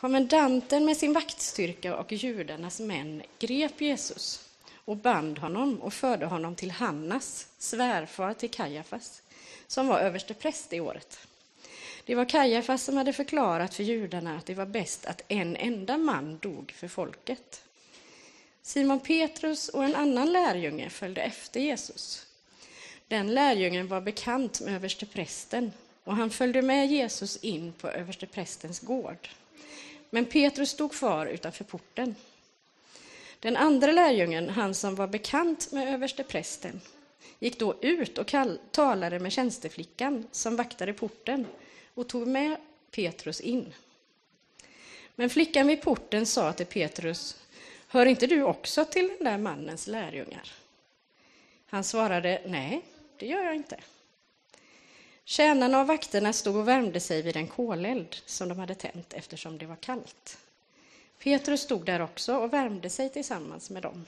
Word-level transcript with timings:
Kommendanten 0.00 0.84
med 0.84 0.96
sin 0.96 1.12
vaktstyrka 1.12 1.96
och 1.96 2.12
judarnas 2.12 2.80
män 2.80 3.22
grep 3.38 3.80
Jesus 3.80 4.48
och 4.74 4.96
band 4.96 5.38
honom 5.38 5.80
och 5.80 5.94
förde 5.94 6.26
honom 6.26 6.54
till 6.54 6.70
Hannas, 6.70 7.48
svärfar 7.58 8.34
till 8.34 8.50
Kajafas, 8.50 9.22
som 9.66 9.86
var 9.86 9.98
överste 9.98 10.34
präst 10.34 10.72
i 10.72 10.80
året. 10.80 11.18
Det 12.04 12.14
var 12.14 12.24
Kajafas 12.24 12.82
som 12.82 12.96
hade 12.96 13.12
förklarat 13.12 13.74
för 13.74 13.82
judarna 13.82 14.36
att 14.36 14.46
det 14.46 14.54
var 14.54 14.66
bäst 14.66 15.06
att 15.06 15.22
en 15.28 15.56
enda 15.56 15.98
man 15.98 16.38
dog 16.38 16.72
för 16.76 16.88
folket. 16.88 17.62
Simon 18.62 19.00
Petrus 19.00 19.68
och 19.68 19.84
en 19.84 19.94
annan 19.94 20.32
lärjunge 20.32 20.90
följde 20.90 21.20
efter 21.20 21.60
Jesus. 21.60 22.26
Den 23.08 23.34
lärjungen 23.34 23.88
var 23.88 24.00
bekant 24.00 24.60
med 24.60 24.74
översteprästen 24.74 25.72
och 26.04 26.16
han 26.16 26.30
följde 26.30 26.62
med 26.62 26.86
Jesus 26.86 27.36
in 27.36 27.72
på 27.72 27.88
översteprästens 27.88 28.80
gård. 28.80 29.28
Men 30.10 30.24
Petrus 30.24 30.70
stod 30.70 30.92
kvar 30.92 31.26
utanför 31.26 31.64
porten. 31.64 32.14
Den 33.40 33.56
andra 33.56 33.92
lärjungen, 33.92 34.48
han 34.48 34.74
som 34.74 34.94
var 34.94 35.06
bekant 35.06 35.72
med 35.72 35.94
översteprästen, 35.94 36.80
gick 37.38 37.58
då 37.58 37.74
ut 37.80 38.18
och 38.18 38.34
talade 38.70 39.18
med 39.18 39.32
tjänsteflickan 39.32 40.26
som 40.30 40.56
vaktade 40.56 40.92
porten 40.92 41.46
och 41.94 42.08
tog 42.08 42.26
med 42.26 42.56
Petrus 42.90 43.40
in. 43.40 43.72
Men 45.14 45.30
flickan 45.30 45.66
vid 45.66 45.82
porten 45.82 46.26
sa 46.26 46.52
till 46.52 46.66
Petrus, 46.66 47.36
hör 47.88 48.06
inte 48.06 48.26
du 48.26 48.42
också 48.42 48.84
till 48.84 49.08
den 49.08 49.24
där 49.24 49.38
mannens 49.38 49.86
lärjungar? 49.86 50.52
Han 51.66 51.84
svarade, 51.84 52.42
nej, 52.46 52.82
det 53.16 53.26
gör 53.26 53.44
jag 53.44 53.54
inte. 53.54 53.76
Tjänarna 55.30 55.80
och 55.80 55.86
vakterna 55.86 56.32
stod 56.32 56.56
och 56.56 56.68
värmde 56.68 57.00
sig 57.00 57.22
vid 57.22 57.36
en 57.36 57.46
koleld 57.46 58.16
som 58.26 58.48
de 58.48 58.58
hade 58.58 58.74
tänt 58.74 59.12
eftersom 59.12 59.58
det 59.58 59.66
var 59.66 59.76
kallt. 59.76 60.38
Petrus 61.22 61.60
stod 61.60 61.84
där 61.84 62.02
också 62.02 62.36
och 62.36 62.52
värmde 62.52 62.90
sig 62.90 63.08
tillsammans 63.08 63.70
med 63.70 63.82
dem. 63.82 64.06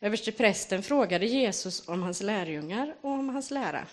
Översteprästen 0.00 0.82
frågade 0.82 1.26
Jesus 1.26 1.88
om 1.88 2.02
hans 2.02 2.22
lärjungar 2.22 2.94
och 3.00 3.10
om 3.10 3.28
hans 3.28 3.50
lära. 3.50 3.86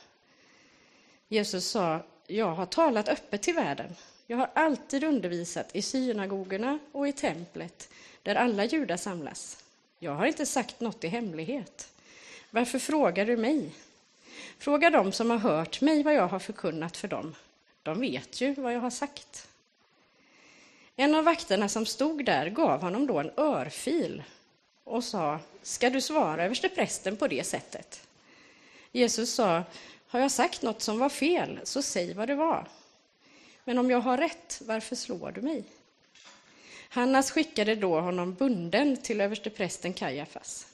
Jesus 1.27 1.65
sa, 1.65 1.99
jag 2.27 2.51
har 2.51 2.65
talat 2.65 3.09
öppet 3.09 3.41
till 3.41 3.55
världen. 3.55 3.95
Jag 4.27 4.37
har 4.37 4.49
alltid 4.53 5.03
undervisat 5.03 5.75
i 5.75 5.81
synagogorna 5.81 6.79
och 6.91 7.07
i 7.07 7.13
templet 7.13 7.89
där 8.23 8.35
alla 8.35 8.65
judar 8.65 8.97
samlas. 8.97 9.63
Jag 9.99 10.15
har 10.15 10.25
inte 10.25 10.45
sagt 10.45 10.79
något 10.79 11.03
i 11.03 11.07
hemlighet. 11.07 11.93
Varför 12.49 12.79
frågar 12.79 13.25
du 13.25 13.37
mig? 13.37 13.71
Fråga 14.61 14.89
dem 14.89 15.11
som 15.11 15.29
har 15.29 15.37
hört 15.37 15.81
mig 15.81 16.03
vad 16.03 16.13
jag 16.13 16.27
har 16.27 16.39
förkunnat 16.39 16.97
för 16.97 17.07
dem. 17.07 17.35
De 17.83 17.99
vet 17.99 18.41
ju 18.41 18.53
vad 18.53 18.73
jag 18.73 18.79
har 18.79 18.89
sagt. 18.89 19.47
En 20.95 21.15
av 21.15 21.23
vakterna 21.23 21.69
som 21.69 21.85
stod 21.85 22.25
där 22.25 22.49
gav 22.49 22.81
honom 22.81 23.07
då 23.07 23.19
en 23.19 23.31
örfil 23.37 24.23
och 24.83 25.03
sa, 25.03 25.39
ska 25.61 25.89
du 25.89 26.01
svara 26.01 26.45
översteprästen 26.45 27.17
på 27.17 27.27
det 27.27 27.43
sättet? 27.43 28.07
Jesus 28.91 29.33
sa, 29.33 29.63
har 30.07 30.19
jag 30.19 30.31
sagt 30.31 30.61
något 30.61 30.81
som 30.81 30.99
var 30.99 31.09
fel, 31.09 31.59
så 31.63 31.81
säg 31.81 32.13
vad 32.13 32.27
det 32.27 32.35
var. 32.35 32.67
Men 33.63 33.77
om 33.77 33.89
jag 33.89 33.99
har 33.99 34.17
rätt, 34.17 34.61
varför 34.65 34.95
slår 34.95 35.31
du 35.31 35.41
mig? 35.41 35.63
Hannas 36.89 37.31
skickade 37.31 37.75
då 37.75 37.99
honom 37.99 38.33
bunden 38.33 38.97
till 38.97 39.21
översteprästen 39.21 39.93
Kajafas. 39.93 40.67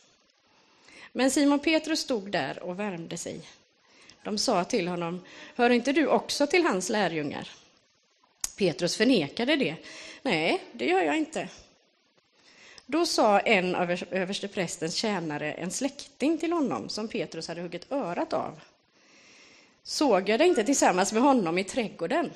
Men 1.11 1.31
Simon 1.31 1.59
Petrus 1.59 1.99
stod 1.99 2.31
där 2.31 2.63
och 2.63 2.79
värmde 2.79 3.17
sig. 3.17 3.41
De 4.27 4.37
sa 4.37 4.63
till 4.63 4.87
honom, 4.87 5.21
hör 5.55 5.69
inte 5.69 5.91
du 5.91 6.07
också 6.07 6.47
till 6.47 6.65
hans 6.65 6.89
lärjungar? 6.89 7.49
Petrus 8.57 8.97
förnekade 8.97 9.55
det. 9.55 9.75
Nej, 10.21 10.63
det 10.71 10.85
gör 10.85 11.01
jag 11.01 11.17
inte. 11.17 11.49
Då 12.85 13.05
sa 13.05 13.39
en 13.39 13.75
av 13.75 13.91
översteprästens 14.11 14.95
tjänare, 14.95 15.53
en 15.53 15.71
släkting 15.71 16.37
till 16.37 16.53
honom 16.53 16.89
som 16.89 17.07
Petrus 17.07 17.47
hade 17.47 17.61
huggit 17.61 17.91
örat 17.91 18.33
av. 18.33 18.59
Såg 19.83 20.29
jag 20.29 20.39
dig 20.39 20.47
inte 20.47 20.63
tillsammans 20.63 21.13
med 21.13 21.21
honom 21.21 21.57
i 21.57 21.63
trädgården? 21.63 22.31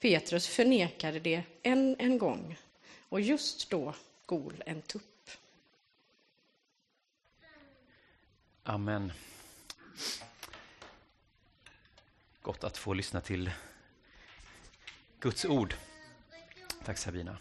Petrus 0.00 0.48
förnekade 0.48 1.20
det 1.20 1.42
än 1.62 1.96
en 1.98 2.18
gång 2.18 2.56
och 3.08 3.20
just 3.20 3.70
då 3.70 3.94
gol 4.26 4.62
en 4.66 4.82
tupp. 4.82 5.30
Amen. 8.62 9.12
Gott 12.50 12.64
att 12.64 12.76
få 12.76 12.94
lyssna 12.94 13.20
till 13.20 13.50
Guds 15.20 15.44
ord. 15.44 15.74
Tack 16.84 16.98
Sabina. 16.98 17.36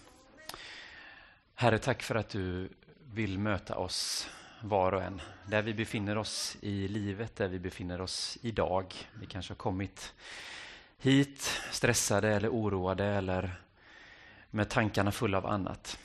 Herre, 1.56 1.80
tack 1.80 2.04
för 2.04 2.16
att 2.16 2.30
du 2.30 2.70
vill 3.14 3.40
möta 3.40 3.78
oss 3.78 4.30
var 4.62 4.92
och 4.92 5.04
en. 5.04 5.22
Där 5.46 5.62
vi 5.62 5.74
befinner 5.74 6.18
oss 6.18 6.58
i 6.62 6.88
livet, 6.88 7.36
där 7.36 7.48
vi 7.48 7.60
befinner 7.60 8.02
oss 8.02 8.38
idag. 8.42 8.94
Vi 9.14 9.26
kanske 9.26 9.52
har 9.52 9.58
kommit 9.58 10.14
hit 10.98 11.62
stressade 11.72 12.30
eller 12.30 12.50
oroade 12.50 13.06
eller 13.06 13.62
med 14.50 14.70
tankarna 14.70 15.12
fulla 15.12 15.38
av 15.38 15.46
annat. 15.46 16.00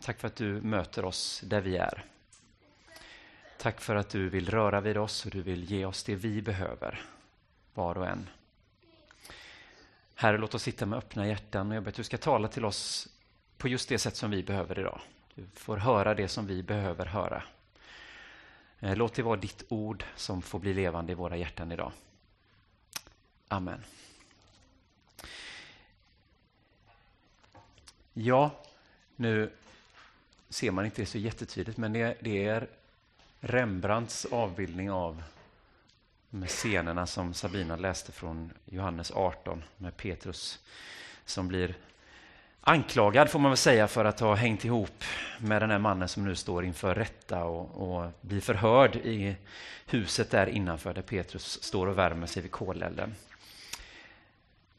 Tack 0.00 0.20
för 0.20 0.28
att 0.28 0.36
du 0.36 0.60
möter 0.60 1.04
oss 1.04 1.42
där 1.44 1.60
vi 1.60 1.76
är. 1.76 2.04
Tack 3.58 3.80
för 3.80 3.96
att 3.96 4.08
du 4.08 4.28
vill 4.28 4.50
röra 4.50 4.80
vid 4.80 4.96
oss 4.96 5.24
och 5.24 5.30
du 5.30 5.42
vill 5.42 5.70
ge 5.70 5.84
oss 5.84 6.04
det 6.04 6.14
vi 6.14 6.42
behöver, 6.42 7.04
var 7.78 7.98
och 7.98 8.06
en. 8.06 8.28
Herre, 10.14 10.38
låt 10.38 10.54
oss 10.54 10.62
sitta 10.62 10.86
med 10.86 10.98
öppna 10.98 11.26
hjärtan 11.26 11.70
och 11.70 11.76
jag 11.76 11.82
ber 11.82 11.90
att 11.90 11.96
du 11.96 12.04
ska 12.04 12.18
tala 12.18 12.48
till 12.48 12.64
oss 12.64 13.08
på 13.56 13.68
just 13.68 13.88
det 13.88 13.98
sätt 13.98 14.16
som 14.16 14.30
vi 14.30 14.42
behöver 14.42 14.78
idag. 14.78 15.00
Du 15.34 15.46
får 15.54 15.76
höra 15.76 16.14
det 16.14 16.28
som 16.28 16.46
vi 16.46 16.62
behöver 16.62 17.06
höra. 17.06 17.42
Eh, 18.80 18.96
låt 18.96 19.14
det 19.14 19.22
vara 19.22 19.36
ditt 19.36 19.64
ord 19.68 20.04
som 20.16 20.42
får 20.42 20.58
bli 20.58 20.74
levande 20.74 21.12
i 21.12 21.14
våra 21.14 21.36
hjärtan 21.36 21.72
idag. 21.72 21.92
Amen. 23.48 23.80
Ja, 28.12 28.50
nu 29.16 29.52
ser 30.48 30.70
man 30.70 30.84
inte 30.84 31.02
det 31.02 31.06
så 31.06 31.18
jättetydligt, 31.18 31.78
men 31.78 31.92
det, 31.92 32.16
det 32.20 32.44
är 32.44 32.68
Rembrandts 33.40 34.24
avbildning 34.24 34.90
av 34.90 35.22
med 36.30 36.48
scenerna 36.48 37.06
som 37.06 37.34
Sabina 37.34 37.76
läste 37.76 38.12
från 38.12 38.52
Johannes 38.64 39.10
18 39.10 39.64
med 39.76 39.96
Petrus 39.96 40.58
som 41.24 41.48
blir 41.48 41.74
anklagad, 42.60 43.30
får 43.30 43.38
man 43.38 43.50
väl 43.50 43.56
säga, 43.56 43.88
för 43.88 44.04
att 44.04 44.20
ha 44.20 44.34
hängt 44.34 44.64
ihop 44.64 45.04
med 45.38 45.62
den 45.62 45.70
här 45.70 45.78
mannen 45.78 46.08
som 46.08 46.24
nu 46.24 46.34
står 46.34 46.64
inför 46.64 46.94
rätta 46.94 47.44
och, 47.44 47.98
och 48.00 48.10
blir 48.20 48.40
förhörd 48.40 48.96
i 48.96 49.36
huset 49.86 50.30
där 50.30 50.46
innanför 50.46 50.94
där 50.94 51.02
Petrus 51.02 51.62
står 51.62 51.86
och 51.86 51.98
värmer 51.98 52.26
sig 52.26 52.42
vid 52.42 52.50
kolelden. 52.50 53.14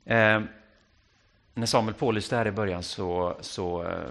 Eh, 0.06 0.42
när 1.54 1.66
Samuel 1.66 1.94
pålyste 1.94 2.36
här 2.36 2.48
i 2.48 2.52
början 2.52 2.84
så, 2.84 3.38
så 3.42 3.84
eh, 3.84 4.10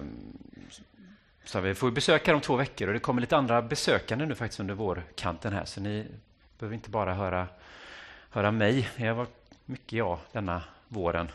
sa 1.44 1.60
vi 1.60 1.74
får 1.74 1.90
besöka 1.90 2.34
om 2.34 2.40
två 2.40 2.56
veckor 2.56 2.88
och 2.88 2.94
det 2.94 3.00
kommer 3.00 3.20
lite 3.20 3.36
andra 3.36 3.62
besökande 3.62 4.26
nu 4.26 4.34
faktiskt 4.34 4.60
under 4.60 4.74
vårkanten 4.74 5.52
här 5.52 5.64
så 5.64 5.80
ni 5.80 6.06
behöver 6.58 6.74
inte 6.74 6.90
bara 6.90 7.14
höra, 7.14 7.48
höra 8.30 8.50
mig. 8.50 8.88
Jag 8.96 9.14
varit 9.14 9.50
mycket 9.64 9.92
jag 9.92 10.18
denna 10.32 10.62
våren 10.88 11.28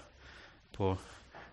på 0.72 0.98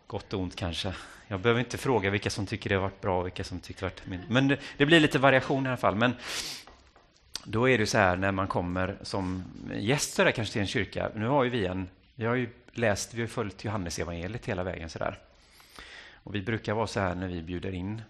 gott 0.07 0.33
och 0.33 0.41
ont 0.41 0.57
kanske. 0.57 0.95
Jag 1.29 1.41
behöver 1.41 1.61
inte 1.61 1.79
fråga 1.79 2.11
vilka 2.11 2.31
som 2.31 2.47
tycker 2.47 2.71
det 2.71 2.77
har 2.77 2.83
varit 2.83 3.01
bra 3.01 3.19
och 3.19 3.27
vilka 3.27 3.45
som 3.45 3.61
tycker 3.61 3.81
det 3.81 3.87
har 3.87 3.91
varit 3.91 4.07
mindre. 4.07 4.27
Men 4.29 4.49
det, 4.49 4.59
det, 4.77 4.87
blir 4.87 5.01
lite 5.01 5.19
variation 5.19 5.67
i 5.67 5.69
alla 5.69 5.77
fall. 5.77 5.95
Men 5.95 6.15
då 7.45 7.69
är 7.69 7.79
det 7.79 7.87
så 7.87 7.99
här 7.99 8.17
när 8.17 8.33
man 8.33 8.49
kommer 8.49 8.97
som 9.03 9.45
gäst 9.75 10.15
så 10.15 10.25
där, 10.25 10.31
kanske 10.31 10.53
till 10.53 10.61
en 10.61 10.67
kyrka. 10.67 11.11
Nu 11.15 11.27
har 11.27 11.45
ju 11.45 11.51
vi 11.51 11.67
en, 11.67 11.89
vi 12.15 12.25
har 12.25 12.35
ju 12.35 12.49
läst, 12.73 13.15
vi 13.15 13.21
har 13.21 13.29
följt 13.29 13.65
Johannesevangeliet 13.65 14.47
hela 14.47 14.63
vägen 14.63 14.91
så 14.91 14.99
där. 14.99 15.19
Och 16.15 16.35
vi 16.35 16.43
brukar 16.43 16.75
vara 16.75 16.87
så 16.87 17.01
här 17.01 17.15
när 17.15 17.29
vi 17.29 17.43
bjuder 17.43 17.75
in 17.75 18.03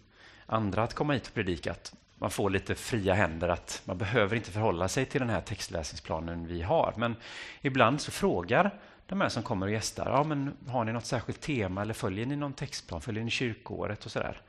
andra 0.47 0.83
att 0.83 0.95
komma 0.95 1.13
hit 1.13 1.27
och 1.27 1.35
predika 1.35 1.75
man 2.21 2.31
får 2.31 2.51
lite 2.51 2.75
fria 2.75 3.15
händer 3.15 3.49
att 3.49 3.83
man 3.85 3.99
behöver 3.99 4.37
inte 4.37 4.51
förhålla 4.51 4.89
sig 4.89 5.05
till 5.05 5.21
den 5.21 5.31
här 5.31 5.41
textläsningsplanen 5.41 6.47
vi 6.47 6.63
har. 6.63 6.95
Men 6.97 7.17
ibland 7.61 8.01
så 8.01 8.11
frågar 8.11 8.71
de 9.07 9.21
här 9.21 9.29
som 9.29 9.43
kommer 9.43 9.67
och 9.67 9.73
gästar, 9.73 10.11
ja, 10.11 10.25
men 10.25 10.57
har 10.69 10.85
ni 10.85 10.93
något 10.93 11.07
särskilt 11.07 11.41
tema 11.41 11.83
eller 11.83 11.95
följer 11.95 12.27
ni 12.27 12.37
någon 12.37 12.53
textplan, 12.53 13.01
följer 13.01 13.25
ni 13.25 13.31
kyrkoåret 13.31 14.05
och 14.05 14.11
sådär. 14.11 14.41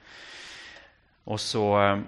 Och 1.23 1.41
så 1.41 1.81
eh, 1.81 1.99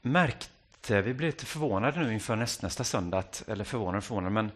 märkte, 0.00 1.02
vi 1.02 1.14
blev 1.14 1.30
lite 1.30 1.46
förvånade 1.46 2.00
nu 2.00 2.12
inför 2.12 2.36
nästnästa 2.36 2.84
söndag, 2.84 3.24
eller 3.46 3.64
förvånade 3.64 3.98
och 3.98 4.04
förvånade, 4.04 4.34
men 4.34 4.50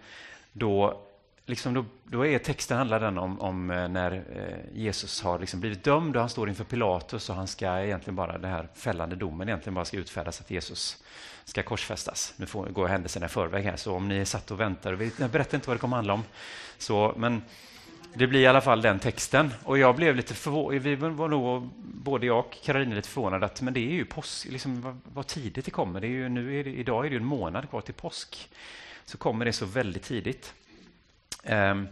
då 0.53 1.06
liksom 1.47 1.75
då, 1.75 1.85
då 2.05 2.27
är 2.27 2.39
texten 2.39 2.79
handlar 2.79 3.01
den 3.01 3.19
om, 3.19 3.41
om 3.41 3.71
eh, 3.71 3.89
när 3.89 4.13
eh, 4.13 4.81
Jesus 4.81 5.23
har 5.23 5.39
liksom 5.39 5.61
blivit 5.61 5.85
dömd 5.85 6.17
och 6.17 6.23
han 6.23 6.29
står 6.29 6.49
inför 6.49 6.65
Pilatus 6.65 7.31
och 7.31 7.37
han 7.37 7.47
ska 7.47 7.83
egentligen 7.83 8.17
bara, 8.17 8.39
den 8.39 8.51
här 8.51 8.69
fällande 8.75 9.17
domen 9.17 9.49
egentligen 9.49 9.75
bara 9.75 9.85
ska 9.85 9.97
utfärdas 9.97 10.41
att 10.41 10.51
Jesus 10.51 11.05
ska 11.45 11.63
korsfästas. 11.63 12.35
Nu 12.37 12.47
får, 12.47 12.67
går 12.67 12.89
händelserna 12.89 13.27
i 13.27 13.29
förväg 13.29 13.65
här, 13.65 13.77
så 13.77 13.95
om 13.95 14.09
ni 14.09 14.27
satt 14.27 14.51
och 14.51 14.61
väntar, 14.61 14.93
och 14.93 15.01
vet, 15.01 15.19
jag 15.19 15.31
berättar 15.31 15.59
inte 15.59 15.69
vad 15.69 15.77
det 15.77 15.81
kommer 15.81 15.97
handla 15.97 16.13
om. 16.13 16.25
Så, 16.79 17.15
men 17.17 17.43
det 18.15 18.27
blir 18.27 18.41
i 18.41 18.47
alla 18.47 18.61
fall 18.61 18.83
den 18.83 18.99
texten. 18.99 19.55
Och 19.65 19.79
jag 19.79 19.97
blev 19.97 20.17
lite 20.17 20.35
förvånad, 20.35 20.83
vi 20.83 20.95
var 20.95 21.29
nog, 21.29 21.71
både 21.77 22.27
jag 22.27 22.39
och 22.39 22.59
Karolina 22.65 22.95
lite 22.95 23.09
förvånade 23.09 23.47
att 23.47 23.63
men 23.63 23.75
det 23.75 23.81
är 23.81 23.93
ju 23.93 24.05
påsk, 24.05 24.47
liksom, 24.51 24.81
vad, 24.81 25.01
vad 25.05 25.27
tidigt 25.27 25.65
det 25.65 25.71
kommer. 25.71 26.01
Det 26.01 26.07
är 26.07 26.11
ju, 26.11 26.29
nu 26.29 26.61
är 26.61 26.65
det, 26.65 26.71
idag 26.71 27.07
är 27.07 27.11
det 27.11 27.17
en 27.17 27.25
månad 27.25 27.71
kvar 27.71 27.81
till 27.81 27.95
påsk. 27.95 28.49
Så 29.05 29.19
kommer 29.19 29.45
det 29.45 29.53
så 29.53 29.67
väldigt 29.67 30.03
tidigt. 30.03 30.55
Um, 31.49 31.89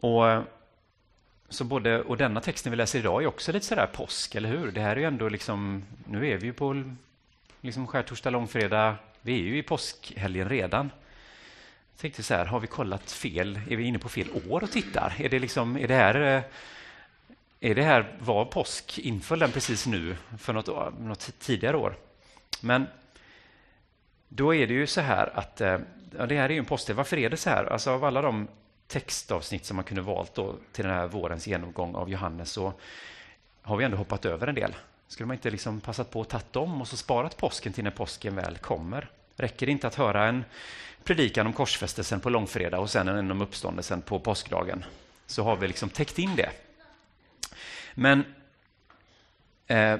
och, 0.00 0.44
så 1.48 1.64
både, 1.64 2.02
och 2.02 2.16
denna 2.16 2.40
texten 2.40 2.70
vi 2.70 2.76
läser 2.76 2.98
idag 2.98 3.22
är 3.22 3.26
också 3.26 3.52
lite 3.52 3.66
sådär 3.66 3.86
påsk, 3.86 4.34
eller 4.34 4.48
hur? 4.48 4.72
Det 4.72 4.80
här 4.80 4.96
är 4.96 5.00
ju 5.00 5.06
ändå 5.06 5.28
liksom, 5.28 5.84
nu 6.06 6.28
är 6.28 6.36
vi 6.36 6.46
ju 6.46 6.52
på 6.52 6.94
liksom 7.60 7.86
skärtorsdag, 7.86 8.30
långfredag, 8.30 8.94
vi 9.20 9.34
är 9.34 9.42
ju 9.42 9.58
i 9.58 9.62
påskhelgen 9.62 10.48
redan. 10.48 10.90
Jag 11.92 12.00
tänkte 12.00 12.22
så 12.22 12.34
här, 12.34 12.44
har 12.44 12.60
vi 12.60 12.66
kollat 12.66 13.10
fel? 13.10 13.60
Är 13.70 13.76
vi 13.76 13.84
inne 13.84 13.98
på 13.98 14.08
fel 14.08 14.28
år 14.48 14.62
och 14.62 14.70
tittar? 14.70 15.14
Är 15.18 15.28
det, 15.28 15.38
liksom, 15.38 15.76
är 15.76 15.88
det 15.88 15.94
här... 15.94 16.36
Eh, 16.36 16.42
är 17.60 17.74
det 17.74 17.82
här, 17.82 18.16
var 18.18 18.44
påsk, 18.44 18.98
inföll 18.98 19.38
den 19.38 19.52
precis 19.52 19.86
nu 19.86 20.16
för 20.38 20.52
något, 20.52 20.98
något 21.00 21.38
tidigare 21.38 21.76
år? 21.76 21.96
Men 22.60 22.86
då 24.28 24.54
är 24.54 24.66
det 24.66 24.74
ju 24.74 24.86
så 24.86 25.00
här 25.00 25.38
att, 25.38 25.60
eh, 25.60 25.78
ja, 26.18 26.26
det 26.26 26.36
här 26.36 26.44
är 26.44 26.52
ju 26.52 26.58
en 26.58 26.64
påskdag. 26.64 26.94
Varför 26.94 27.16
är 27.16 27.30
det 27.30 27.36
så 27.36 27.50
här? 27.50 27.64
Alltså 27.64 27.90
av 27.90 28.04
alla 28.04 28.22
de 28.22 28.48
textavsnitt 28.86 29.64
som 29.64 29.76
man 29.76 29.84
kunde 29.84 30.02
valt 30.02 30.34
då 30.34 30.54
till 30.72 30.84
den 30.84 30.94
här 30.94 31.06
vårens 31.06 31.46
genomgång 31.46 31.94
av 31.94 32.10
Johannes 32.10 32.50
så 32.50 32.72
har 33.62 33.76
vi 33.76 33.84
ändå 33.84 33.96
hoppat 33.96 34.24
över 34.24 34.46
en 34.46 34.54
del. 34.54 34.74
Skulle 35.08 35.26
man 35.26 35.36
inte 35.36 35.50
liksom 35.50 35.80
passat 35.80 36.10
på 36.10 36.20
att 36.20 36.28
ta 36.28 36.40
dem 36.50 36.80
och 36.80 36.88
så 36.88 36.96
sparat 36.96 37.36
påsken 37.36 37.72
till 37.72 37.84
när 37.84 37.90
påsken 37.90 38.36
väl 38.36 38.58
kommer? 38.58 39.10
Räcker 39.36 39.66
det 39.66 39.72
inte 39.72 39.86
att 39.86 39.94
höra 39.94 40.26
en 40.26 40.44
predikan 41.04 41.46
om 41.46 41.52
korsfästelsen 41.52 42.20
på 42.20 42.30
långfredag 42.30 42.80
och 42.80 42.90
sen 42.90 43.08
en 43.08 43.30
om 43.30 43.42
uppståndelsen 43.42 44.02
på 44.02 44.20
påskdagen, 44.20 44.84
så 45.26 45.42
har 45.42 45.56
vi 45.56 45.68
liksom 45.68 45.88
täckt 45.88 46.18
in 46.18 46.36
det. 46.36 46.50
Men 47.94 48.24
eh, 49.66 49.98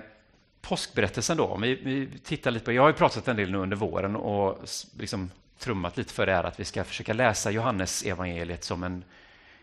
påskberättelsen 0.60 1.36
då, 1.36 1.44
om 1.44 1.60
vi, 1.60 1.74
vi, 1.74 2.18
tittar 2.18 2.50
lite 2.50 2.64
på, 2.64 2.72
jag 2.72 2.82
har 2.82 2.88
ju 2.88 2.94
pratat 2.94 3.28
en 3.28 3.36
del 3.36 3.50
nu 3.50 3.58
under 3.58 3.76
våren 3.76 4.16
och 4.16 4.58
liksom 4.98 5.30
trummat 5.64 5.96
lite 5.96 6.12
för 6.12 6.26
det 6.26 6.38
att 6.38 6.60
vi 6.60 6.64
ska 6.64 6.84
försöka 6.84 7.12
läsa 7.12 7.50
Johannes 7.50 8.02
evangeliet 8.02 8.64
som 8.64 8.82
en 8.82 9.04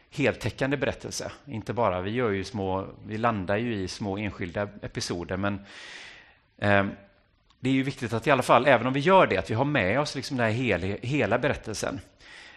heltäckande 0.10 0.78
berättelse. 0.78 1.32
Inte 1.46 1.74
bara, 1.74 2.02
vi, 2.02 2.12
gör 2.12 2.30
ju 2.30 2.44
små, 2.44 2.88
vi 3.06 3.18
landar 3.18 3.58
ju 3.58 3.76
i 3.76 3.88
små 3.88 4.18
enskilda 4.18 4.68
episoder, 4.82 5.38
men 5.38 5.66
eh, 6.58 6.86
det 7.60 7.70
är 7.70 7.74
ju 7.74 7.84
viktigt 7.84 8.14
att 8.14 8.28
i 8.28 8.32
alla 8.32 8.44
fall, 8.44 8.68
även 8.68 8.88
om 8.88 8.94
vi 8.94 9.00
gör 9.00 9.28
det, 9.28 9.38
att 9.38 9.50
vi 9.50 9.54
har 9.54 9.66
med 9.66 10.00
oss 10.00 10.16
liksom 10.16 10.38
den 10.38 10.46
här 10.46 10.54
hel, 10.54 10.82
hela 11.02 11.38
berättelsen. 11.38 12.00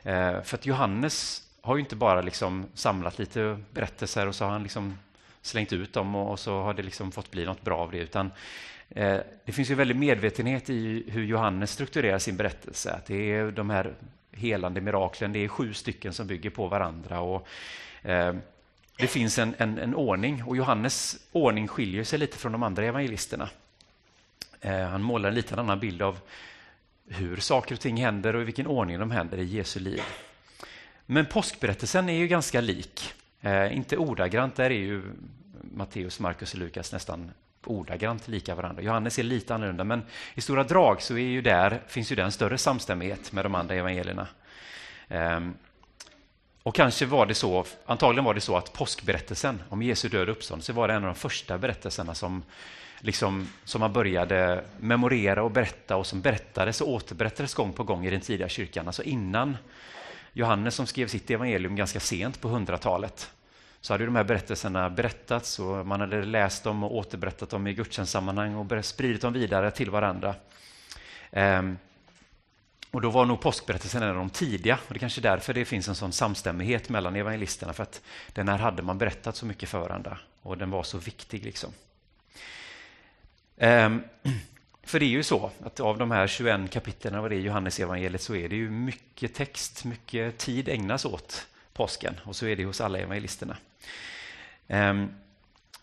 Eh, 0.02 0.42
för 0.42 0.56
att 0.56 0.66
Johannes 0.66 1.42
har 1.60 1.76
ju 1.76 1.80
inte 1.80 1.96
bara 1.96 2.20
liksom 2.20 2.66
samlat 2.74 3.18
lite 3.18 3.58
berättelser 3.70 4.28
och 4.28 4.34
så 4.34 4.44
har 4.44 4.52
han 4.52 4.62
liksom 4.62 4.98
slängt 5.42 5.72
ut 5.72 5.92
dem 5.92 6.14
och, 6.14 6.30
och 6.30 6.40
så 6.40 6.62
har 6.62 6.74
det 6.74 6.82
liksom 6.82 7.12
fått 7.12 7.30
bli 7.30 7.44
något 7.44 7.62
bra 7.62 7.78
av 7.78 7.90
det. 7.90 7.98
Utan, 7.98 8.30
Eh, 8.94 9.18
det 9.44 9.52
finns 9.52 9.70
ju 9.70 9.74
väldigt 9.74 9.96
medvetenhet 9.96 10.70
i 10.70 11.04
hur 11.06 11.24
Johannes 11.24 11.70
strukturerar 11.70 12.18
sin 12.18 12.36
berättelse. 12.36 12.92
Att 12.92 13.06
det 13.06 13.32
är 13.32 13.50
de 13.50 13.70
här 13.70 13.94
helande 14.32 14.80
miraklen, 14.80 15.32
det 15.32 15.44
är 15.44 15.48
sju 15.48 15.74
stycken 15.74 16.12
som 16.12 16.26
bygger 16.26 16.50
på 16.50 16.68
varandra. 16.68 17.20
Och, 17.20 17.46
eh, 18.02 18.34
det 18.98 19.06
finns 19.06 19.38
en, 19.38 19.54
en, 19.58 19.78
en 19.78 19.94
ordning 19.94 20.42
och 20.44 20.56
Johannes 20.56 21.16
ordning 21.32 21.68
skiljer 21.68 22.04
sig 22.04 22.18
lite 22.18 22.38
från 22.38 22.52
de 22.52 22.62
andra 22.62 22.84
evangelisterna. 22.84 23.48
Eh, 24.60 24.80
han 24.80 25.02
målar 25.02 25.28
en 25.28 25.34
lite 25.34 25.60
annan 25.60 25.80
bild 25.80 26.02
av 26.02 26.18
hur 27.08 27.36
saker 27.36 27.74
och 27.74 27.80
ting 27.80 27.96
händer 27.96 28.36
och 28.36 28.42
i 28.42 28.44
vilken 28.44 28.66
ordning 28.66 28.98
de 28.98 29.10
händer 29.10 29.38
i 29.38 29.44
Jesu 29.44 29.80
liv. 29.80 30.02
Men 31.06 31.26
påskberättelsen 31.26 32.08
är 32.08 32.18
ju 32.18 32.26
ganska 32.26 32.60
lik. 32.60 33.14
Eh, 33.40 33.76
inte 33.76 33.96
ordagrant, 33.96 34.56
där 34.56 34.70
är 34.70 34.74
ju 34.74 35.02
Matteus, 35.60 36.20
Markus 36.20 36.52
och 36.54 36.58
Lukas 36.60 36.92
nästan 36.92 37.30
ordagrant 37.66 38.28
lika 38.28 38.54
varandra. 38.54 38.82
Johannes 38.82 39.18
är 39.18 39.22
lite 39.22 39.54
annorlunda, 39.54 39.84
men 39.84 40.02
i 40.34 40.40
stora 40.40 40.64
drag 40.64 41.02
så 41.02 41.14
är 41.14 41.18
ju 41.18 41.42
där, 41.42 41.82
finns 41.88 42.12
ju 42.12 42.16
det 42.16 42.22
en 42.22 42.32
större 42.32 42.58
samstämmighet 42.58 43.32
med 43.32 43.44
de 43.44 43.54
andra 43.54 43.74
evangelierna. 43.74 44.26
Ehm, 45.08 45.54
och 46.62 46.74
kanske 46.74 47.06
var 47.06 47.26
det 47.26 47.34
så, 47.34 47.64
antagligen 47.86 48.24
var 48.24 48.34
det 48.34 48.40
så 48.40 48.56
att 48.56 48.72
påskberättelsen 48.72 49.62
om 49.68 49.82
Jesu 49.82 50.08
död 50.08 50.28
och 50.28 50.36
uppståndelse 50.36 50.72
var 50.72 50.88
en 50.88 50.96
av 50.96 51.02
de 51.02 51.14
första 51.14 51.58
berättelserna 51.58 52.14
som 52.14 52.42
liksom, 53.00 53.48
som 53.64 53.80
man 53.80 53.92
började 53.92 54.64
memorera 54.80 55.42
och 55.42 55.50
berätta 55.50 55.96
och 55.96 56.06
som 56.06 56.20
berättades 56.20 56.80
och 56.80 56.88
återberättades 56.88 57.54
gång 57.54 57.72
på 57.72 57.84
gång 57.84 58.06
i 58.06 58.10
den 58.10 58.20
tidiga 58.20 58.48
kyrkan. 58.48 58.86
Alltså 58.86 59.02
innan 59.02 59.56
Johannes 60.32 60.74
som 60.74 60.86
skrev 60.86 61.08
sitt 61.08 61.30
evangelium 61.30 61.76
ganska 61.76 62.00
sent 62.00 62.40
på 62.40 62.48
100-talet 62.48 63.30
så 63.84 63.94
hade 63.94 64.04
de 64.04 64.16
här 64.16 64.24
berättelserna 64.24 64.90
berättats 64.90 65.58
och 65.58 65.86
man 65.86 66.00
hade 66.00 66.24
läst 66.24 66.64
dem 66.64 66.84
och 66.84 66.94
återberättat 66.96 67.50
dem 67.50 67.66
i 67.66 67.72
gudstjänstsammanhang 67.74 68.54
och 68.54 68.84
spridit 68.84 69.22
dem 69.22 69.32
vidare 69.32 69.70
till 69.70 69.90
varandra. 69.90 70.34
Ehm, 71.30 71.78
och 72.90 73.00
då 73.00 73.10
var 73.10 73.24
nog 73.24 73.40
påskberättelsen 73.40 74.02
en 74.02 74.08
av 74.08 74.14
de 74.14 74.30
tidiga 74.30 74.78
och 74.86 74.94
det 74.94 74.96
är 74.96 75.00
kanske 75.00 75.20
därför 75.20 75.54
det 75.54 75.64
finns 75.64 75.88
en 75.88 75.94
sån 75.94 76.12
samstämmighet 76.12 76.88
mellan 76.88 77.16
evangelisterna 77.16 77.72
för 77.72 77.82
att 77.82 78.02
den 78.32 78.48
här 78.48 78.58
hade 78.58 78.82
man 78.82 78.98
berättat 78.98 79.36
så 79.36 79.46
mycket 79.46 79.68
för 79.68 79.80
varandra 79.80 80.18
och 80.42 80.58
den 80.58 80.70
var 80.70 80.82
så 80.82 80.98
viktig. 80.98 81.44
liksom. 81.44 81.72
Ehm, 83.56 84.02
för 84.82 85.00
det 85.00 85.06
är 85.06 85.10
ju 85.10 85.22
så 85.22 85.50
att 85.64 85.80
av 85.80 85.98
de 85.98 86.10
här 86.10 86.26
21 86.26 86.70
kapitlen 86.70 87.14
av 87.14 87.30
det 87.30 87.36
Johannes 87.36 87.80
evangeliet 87.80 88.22
så 88.22 88.34
är 88.34 88.48
det 88.48 88.56
ju 88.56 88.70
mycket 88.70 89.34
text, 89.34 89.84
mycket 89.84 90.38
tid 90.38 90.68
ägnas 90.68 91.04
åt 91.04 91.46
påsken 91.74 92.20
och 92.24 92.36
så 92.36 92.46
är 92.46 92.56
det 92.56 92.64
hos 92.64 92.80
alla 92.80 92.98
evangelisterna. 92.98 93.56
Ehm, 94.68 95.14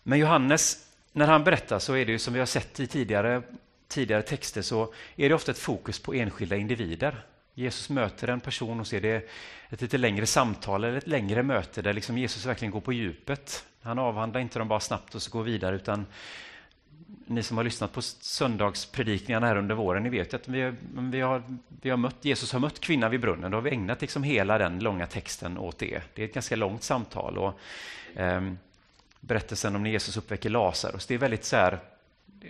men 0.02 0.18
Johannes, 0.18 0.86
när 1.12 1.26
han 1.26 1.44
berättar 1.44 1.78
så 1.78 1.94
är 1.94 2.06
det 2.06 2.12
ju 2.12 2.18
som 2.18 2.34
vi 2.34 2.38
har 2.38 2.46
sett 2.46 2.80
i 2.80 2.86
tidigare, 2.86 3.42
tidigare 3.88 4.22
texter 4.22 4.62
så 4.62 4.94
är 5.16 5.28
det 5.28 5.34
ofta 5.34 5.50
ett 5.50 5.58
fokus 5.58 5.98
på 5.98 6.14
enskilda 6.14 6.56
individer. 6.56 7.24
Jesus 7.54 7.90
möter 7.90 8.28
en 8.28 8.40
person 8.40 8.80
och 8.80 8.86
så 8.86 8.96
är 8.96 9.00
det 9.00 9.28
ett 9.70 9.80
lite 9.80 9.98
längre 9.98 10.26
samtal 10.26 10.84
eller 10.84 10.98
ett 10.98 11.06
längre 11.06 11.42
möte 11.42 11.82
där 11.82 11.92
liksom 11.92 12.18
Jesus 12.18 12.46
verkligen 12.46 12.72
går 12.72 12.80
på 12.80 12.92
djupet. 12.92 13.64
Han 13.82 13.98
avhandlar 13.98 14.40
inte 14.40 14.58
dem 14.58 14.68
bara 14.68 14.80
snabbt 14.80 15.14
och 15.14 15.22
så 15.22 15.30
går 15.30 15.42
vidare 15.42 15.76
utan 15.76 16.06
ni 17.26 17.42
som 17.42 17.56
har 17.56 17.64
lyssnat 17.64 17.92
på 17.92 18.02
söndagspredikningarna 18.02 19.46
här 19.46 19.56
under 19.56 19.74
våren, 19.74 20.02
ni 20.02 20.08
vet 20.08 20.32
ju 20.32 20.36
att 20.36 20.48
vi, 20.48 20.72
vi, 20.92 21.20
har, 21.20 21.42
vi 21.82 21.90
har 21.90 21.96
mött, 21.96 22.16
Jesus 22.24 22.52
har 22.52 22.60
mött 22.60 22.80
kvinnan 22.80 23.10
vid 23.10 23.20
brunnen. 23.20 23.50
Då 23.50 23.56
har 23.56 23.62
vi 23.62 23.70
ägnat 23.70 24.00
liksom 24.00 24.22
hela 24.22 24.58
den 24.58 24.78
långa 24.78 25.06
texten 25.06 25.58
åt 25.58 25.78
det. 25.78 26.02
Det 26.14 26.22
är 26.22 26.26
ett 26.26 26.34
ganska 26.34 26.56
långt 26.56 26.82
samtal. 26.82 27.38
Och, 27.38 27.58
eh, 28.20 28.52
berättelsen 29.20 29.76
om 29.76 29.82
när 29.82 29.90
Jesus 29.90 30.16
uppväcker 30.16 30.50
Lazarus, 30.50 31.06
det 31.06 31.14
är 31.14 31.18
väldigt, 31.18 31.44
så 31.44 31.56
här, 31.56 31.78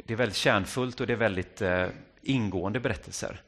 det 0.04 0.12
är 0.12 0.16
väldigt 0.16 0.36
kärnfullt 0.36 1.00
och 1.00 1.06
det 1.06 1.12
är 1.12 1.16
väldigt 1.16 1.62
eh, 1.62 1.86
ingående 2.22 2.80
berättelser. 2.80 3.40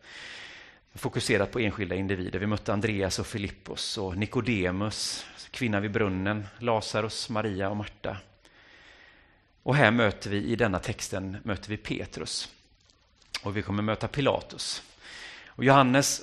Fokuserat 0.95 1.51
på 1.51 1.59
enskilda 1.59 1.95
individer. 1.95 2.39
Vi 2.39 2.47
mötte 2.47 2.73
Andreas 2.73 3.19
och 3.19 3.27
Filippos 3.27 3.99
och 3.99 4.17
Nikodemus, 4.17 5.27
kvinnan 5.51 5.83
vid 5.83 5.91
brunnen, 5.91 6.47
Lazarus, 6.59 7.29
Maria 7.29 7.71
och 7.71 7.77
Marta. 7.77 8.17
Och 9.65 9.77
här 9.77 9.91
möter 9.91 10.31
vi 10.31 10.37
i 10.37 10.57
denna 10.57 10.79
texten 10.79 11.37
möter 11.43 11.71
vi 11.71 11.77
Petrus. 11.77 12.49
Och 13.43 13.57
vi 13.57 13.63
kommer 13.63 13.83
möta 13.83 14.09
Pilatus. 14.09 14.83
Och 15.47 15.65
Johannes, 15.65 16.23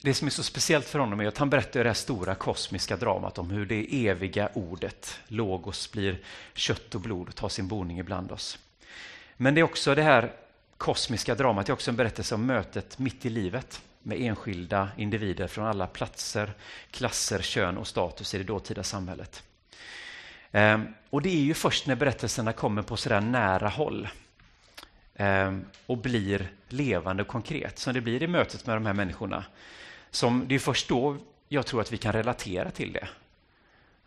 det 0.00 0.14
som 0.14 0.26
är 0.26 0.30
så 0.30 0.42
speciellt 0.42 0.86
för 0.86 0.98
honom 0.98 1.20
är 1.20 1.26
att 1.26 1.38
han 1.38 1.50
berättar 1.50 1.84
det 1.84 1.90
här 1.90 1.94
stora 1.94 2.34
kosmiska 2.34 2.96
dramat 2.96 3.38
om 3.38 3.50
hur 3.50 3.66
det 3.66 4.06
eviga 4.08 4.48
ordet, 4.54 5.20
logos, 5.28 5.92
blir 5.92 6.18
kött 6.54 6.94
och 6.94 7.00
blod 7.00 7.28
och 7.28 7.34
tar 7.34 7.48
sin 7.48 7.68
boning 7.68 7.98
ibland 7.98 8.32
oss. 8.32 8.58
Men 9.36 9.54
det 9.54 9.60
är 9.60 9.62
också 9.62 9.94
det 9.94 10.02
här 10.02 10.32
kosmiska 10.76 11.34
dramat, 11.34 11.66
det 11.66 11.70
är 11.70 11.74
också 11.74 11.90
en 11.90 11.96
berättelse 11.96 12.34
om 12.34 12.46
mötet 12.46 12.98
mitt 12.98 13.26
i 13.26 13.30
livet 13.30 13.82
med 14.02 14.20
enskilda 14.20 14.88
individer 14.96 15.46
från 15.46 15.66
alla 15.66 15.86
platser, 15.86 16.52
klasser, 16.90 17.42
kön 17.42 17.78
och 17.78 17.86
status 17.86 18.34
i 18.34 18.38
det 18.38 18.44
dåtida 18.44 18.82
samhället. 18.82 19.42
Ehm, 20.52 20.86
och 21.10 21.22
det 21.22 21.28
är 21.28 21.42
ju 21.42 21.54
först 21.54 21.86
när 21.86 21.96
berättelserna 21.96 22.52
kommer 22.52 22.82
på 22.82 22.96
sådär 22.96 23.20
nära 23.20 23.68
håll 23.68 24.08
ehm, 25.14 25.64
och 25.86 25.98
blir 25.98 26.50
levande 26.68 27.22
och 27.22 27.28
konkret 27.28 27.78
som 27.78 27.94
det 27.94 28.00
blir 28.00 28.22
i 28.22 28.26
mötet 28.26 28.66
med 28.66 28.76
de 28.76 28.86
här 28.86 28.92
människorna. 28.92 29.44
Som 30.10 30.44
det 30.48 30.54
är 30.54 30.58
först 30.58 30.88
då 30.88 31.16
jag 31.48 31.66
tror 31.66 31.80
att 31.80 31.92
vi 31.92 31.96
kan 31.96 32.12
relatera 32.12 32.70
till 32.70 32.92
det. 32.92 33.08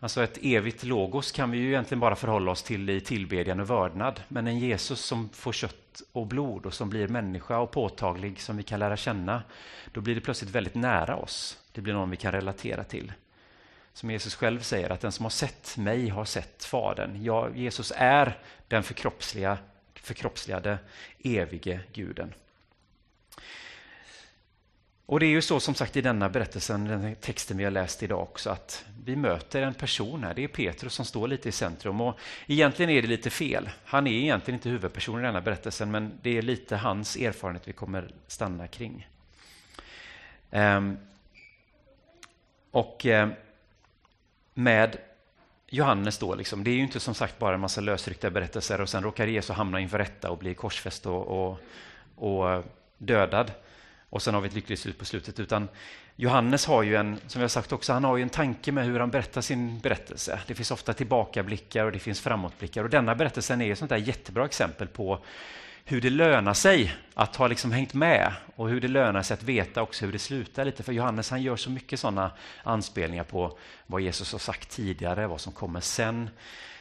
Alltså 0.00 0.22
ett 0.22 0.38
evigt 0.42 0.84
logos 0.84 1.32
kan 1.32 1.50
vi 1.50 1.58
ju 1.58 1.68
egentligen 1.68 2.00
bara 2.00 2.16
förhålla 2.16 2.50
oss 2.50 2.62
till 2.62 2.90
i 2.90 3.00
tillbedjan 3.00 3.60
och 3.60 3.70
vördnad. 3.70 4.20
Men 4.28 4.46
en 4.46 4.58
Jesus 4.58 5.00
som 5.00 5.28
får 5.28 5.52
kött 5.52 6.02
och 6.12 6.26
blod 6.26 6.66
och 6.66 6.74
som 6.74 6.90
blir 6.90 7.08
människa 7.08 7.58
och 7.58 7.70
påtaglig 7.70 8.40
som 8.40 8.56
vi 8.56 8.62
kan 8.62 8.78
lära 8.78 8.96
känna, 8.96 9.42
då 9.92 10.00
blir 10.00 10.14
det 10.14 10.20
plötsligt 10.20 10.50
väldigt 10.50 10.74
nära 10.74 11.16
oss. 11.16 11.58
Det 11.72 11.80
blir 11.80 11.94
någon 11.94 12.10
vi 12.10 12.16
kan 12.16 12.32
relatera 12.32 12.84
till. 12.84 13.12
Som 13.94 14.10
Jesus 14.10 14.34
själv 14.34 14.60
säger, 14.60 14.90
att 14.90 15.00
den 15.00 15.12
som 15.12 15.24
har 15.24 15.30
sett 15.30 15.76
mig 15.76 16.08
har 16.08 16.24
sett 16.24 16.64
Fadern. 16.64 17.22
Ja, 17.24 17.50
Jesus 17.54 17.92
är 17.96 18.38
den 18.68 18.82
förkroppsliga, 18.82 19.58
förkroppsligade, 19.94 20.78
evige 21.22 21.80
guden. 21.92 22.34
Och 25.06 25.20
det 25.20 25.26
är 25.26 25.30
ju 25.30 25.42
så 25.42 25.60
som 25.60 25.74
sagt 25.74 25.96
i 25.96 26.00
denna 26.00 26.28
berättelsen, 26.28 26.84
den 26.84 27.16
texten 27.16 27.56
vi 27.56 27.64
har 27.64 27.70
läst 27.70 28.02
idag 28.02 28.22
också, 28.22 28.50
att 28.50 28.84
vi 29.04 29.16
möter 29.16 29.62
en 29.62 29.74
person 29.74 30.24
här. 30.24 30.34
Det 30.34 30.44
är 30.44 30.48
Petrus 30.48 30.94
som 30.94 31.04
står 31.04 31.28
lite 31.28 31.48
i 31.48 31.52
centrum. 31.52 32.00
Och 32.00 32.18
egentligen 32.46 32.90
är 32.90 33.02
det 33.02 33.08
lite 33.08 33.30
fel. 33.30 33.70
Han 33.84 34.06
är 34.06 34.12
egentligen 34.12 34.58
inte 34.58 34.68
huvudpersonen 34.68 35.20
i 35.20 35.26
denna 35.26 35.40
berättelsen, 35.40 35.90
men 35.90 36.18
det 36.22 36.38
är 36.38 36.42
lite 36.42 36.76
hans 36.76 37.16
erfarenhet 37.16 37.68
vi 37.68 37.72
kommer 37.72 38.10
stanna 38.26 38.68
kring. 38.68 39.08
Um, 40.50 40.98
och 42.70 43.06
ehm, 43.06 43.32
med 44.54 44.96
Johannes 45.66 46.18
då, 46.18 46.34
liksom, 46.34 46.64
det 46.64 46.70
är 46.70 46.74
ju 46.74 46.82
inte 46.82 47.00
som 47.00 47.14
sagt 47.14 47.38
bara 47.38 47.54
en 47.54 47.60
massa 47.60 47.80
lösryckta 47.80 48.30
berättelser 48.30 48.80
och 48.80 48.88
sen 48.88 49.02
råkar 49.02 49.26
Jesus 49.26 49.56
hamna 49.56 49.80
inför 49.80 49.98
rätta 49.98 50.30
och 50.30 50.38
bli 50.38 50.54
korsfäst 50.54 51.06
och, 51.06 51.26
och, 51.26 51.58
och 52.16 52.64
dödad. 52.98 53.52
Och 54.10 54.22
sen 54.22 54.34
har 54.34 54.40
vi 54.40 54.48
ett 54.48 54.54
lyckligt 54.54 54.80
slut 54.80 54.98
på 54.98 55.04
slutet. 55.04 55.40
Utan 55.40 55.68
Johannes 56.16 56.66
har 56.66 56.82
ju 56.82 56.96
en, 56.96 57.18
som 57.26 57.42
jag 57.42 57.50
sagt 57.50 57.72
också, 57.72 57.92
han 57.92 58.04
har 58.04 58.16
ju 58.16 58.22
en 58.22 58.28
tanke 58.28 58.72
med 58.72 58.84
hur 58.84 59.00
han 59.00 59.10
berättar 59.10 59.40
sin 59.40 59.78
berättelse. 59.78 60.40
Det 60.46 60.54
finns 60.54 60.70
ofta 60.70 60.92
tillbakablickar 60.92 61.84
och 61.84 61.92
det 61.92 61.98
finns 61.98 62.20
framåtblickar. 62.20 62.84
Och 62.84 62.90
denna 62.90 63.14
berättelsen 63.14 63.60
är 63.60 63.72
ett 63.72 63.78
sånt 63.78 63.88
där 63.88 63.96
jättebra 63.96 64.44
exempel 64.44 64.88
på 64.88 65.18
hur 65.84 66.00
det 66.00 66.10
lönar 66.10 66.54
sig 66.54 66.96
att 67.14 67.36
ha 67.36 67.46
liksom 67.46 67.72
hängt 67.72 67.94
med 67.94 68.32
och 68.56 68.68
hur 68.68 68.80
det 68.80 68.88
lönar 68.88 69.22
sig 69.22 69.34
att 69.34 69.42
veta 69.42 69.82
också 69.82 70.04
hur 70.04 70.12
det 70.12 70.18
slutar 70.18 70.64
lite. 70.64 70.82
För 70.82 70.92
Johannes 70.92 71.30
han 71.30 71.42
gör 71.42 71.56
så 71.56 71.70
mycket 71.70 72.00
sådana 72.00 72.30
anspelningar 72.62 73.24
på 73.24 73.58
vad 73.86 74.00
Jesus 74.00 74.32
har 74.32 74.38
sagt 74.38 74.70
tidigare, 74.70 75.26
vad 75.26 75.40
som 75.40 75.52
kommer 75.52 75.80
sen. 75.80 76.30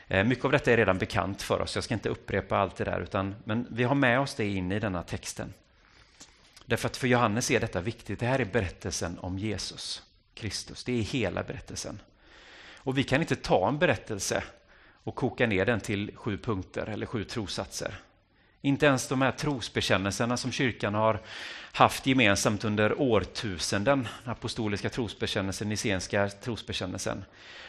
Eh, 0.07 0.23
mycket 0.23 0.45
av 0.45 0.51
detta 0.51 0.71
är 0.71 0.77
redan 0.77 0.97
bekant 0.97 1.41
för 1.41 1.61
oss, 1.61 1.75
jag 1.75 1.83
ska 1.83 1.93
inte 1.93 2.09
upprepa 2.09 2.57
allt 2.57 2.75
det 2.75 2.83
där, 2.83 3.01
utan, 3.01 3.35
men 3.43 3.67
vi 3.69 3.83
har 3.83 3.95
med 3.95 4.19
oss 4.19 4.35
det 4.35 4.45
in 4.45 4.71
i 4.71 4.79
denna 4.79 5.03
texten. 5.03 5.53
Därför 6.65 6.87
att 6.87 6.97
för 6.97 7.07
Johannes 7.07 7.51
är 7.51 7.59
detta 7.59 7.81
viktigt. 7.81 8.19
Det 8.19 8.25
här 8.25 8.39
är 8.39 8.45
berättelsen 8.45 9.19
om 9.19 9.39
Jesus 9.39 10.03
Kristus. 10.33 10.83
Det 10.83 10.99
är 10.99 11.01
hela 11.01 11.43
berättelsen. 11.43 11.99
Och 12.75 12.97
vi 12.97 13.03
kan 13.03 13.21
inte 13.21 13.35
ta 13.35 13.67
en 13.67 13.79
berättelse 13.79 14.43
och 15.03 15.15
koka 15.15 15.47
ner 15.47 15.65
den 15.65 15.79
till 15.79 16.11
sju 16.15 16.37
punkter 16.37 16.89
eller 16.89 17.05
sju 17.05 17.23
trossatser. 17.23 17.95
Inte 18.65 18.85
ens 18.85 19.07
de 19.07 19.21
här 19.21 19.31
trosbekännelserna 19.31 20.37
som 20.37 20.51
kyrkan 20.51 20.93
har 20.93 21.19
haft 21.71 22.07
gemensamt 22.07 22.63
under 22.63 23.01
årtusenden, 23.01 24.07
den 24.23 24.33
apostoliska 24.33 24.89
trosbekännelsen, 24.89 25.69
nicenska 25.69 26.29
trosbekännelsen. 26.29 27.25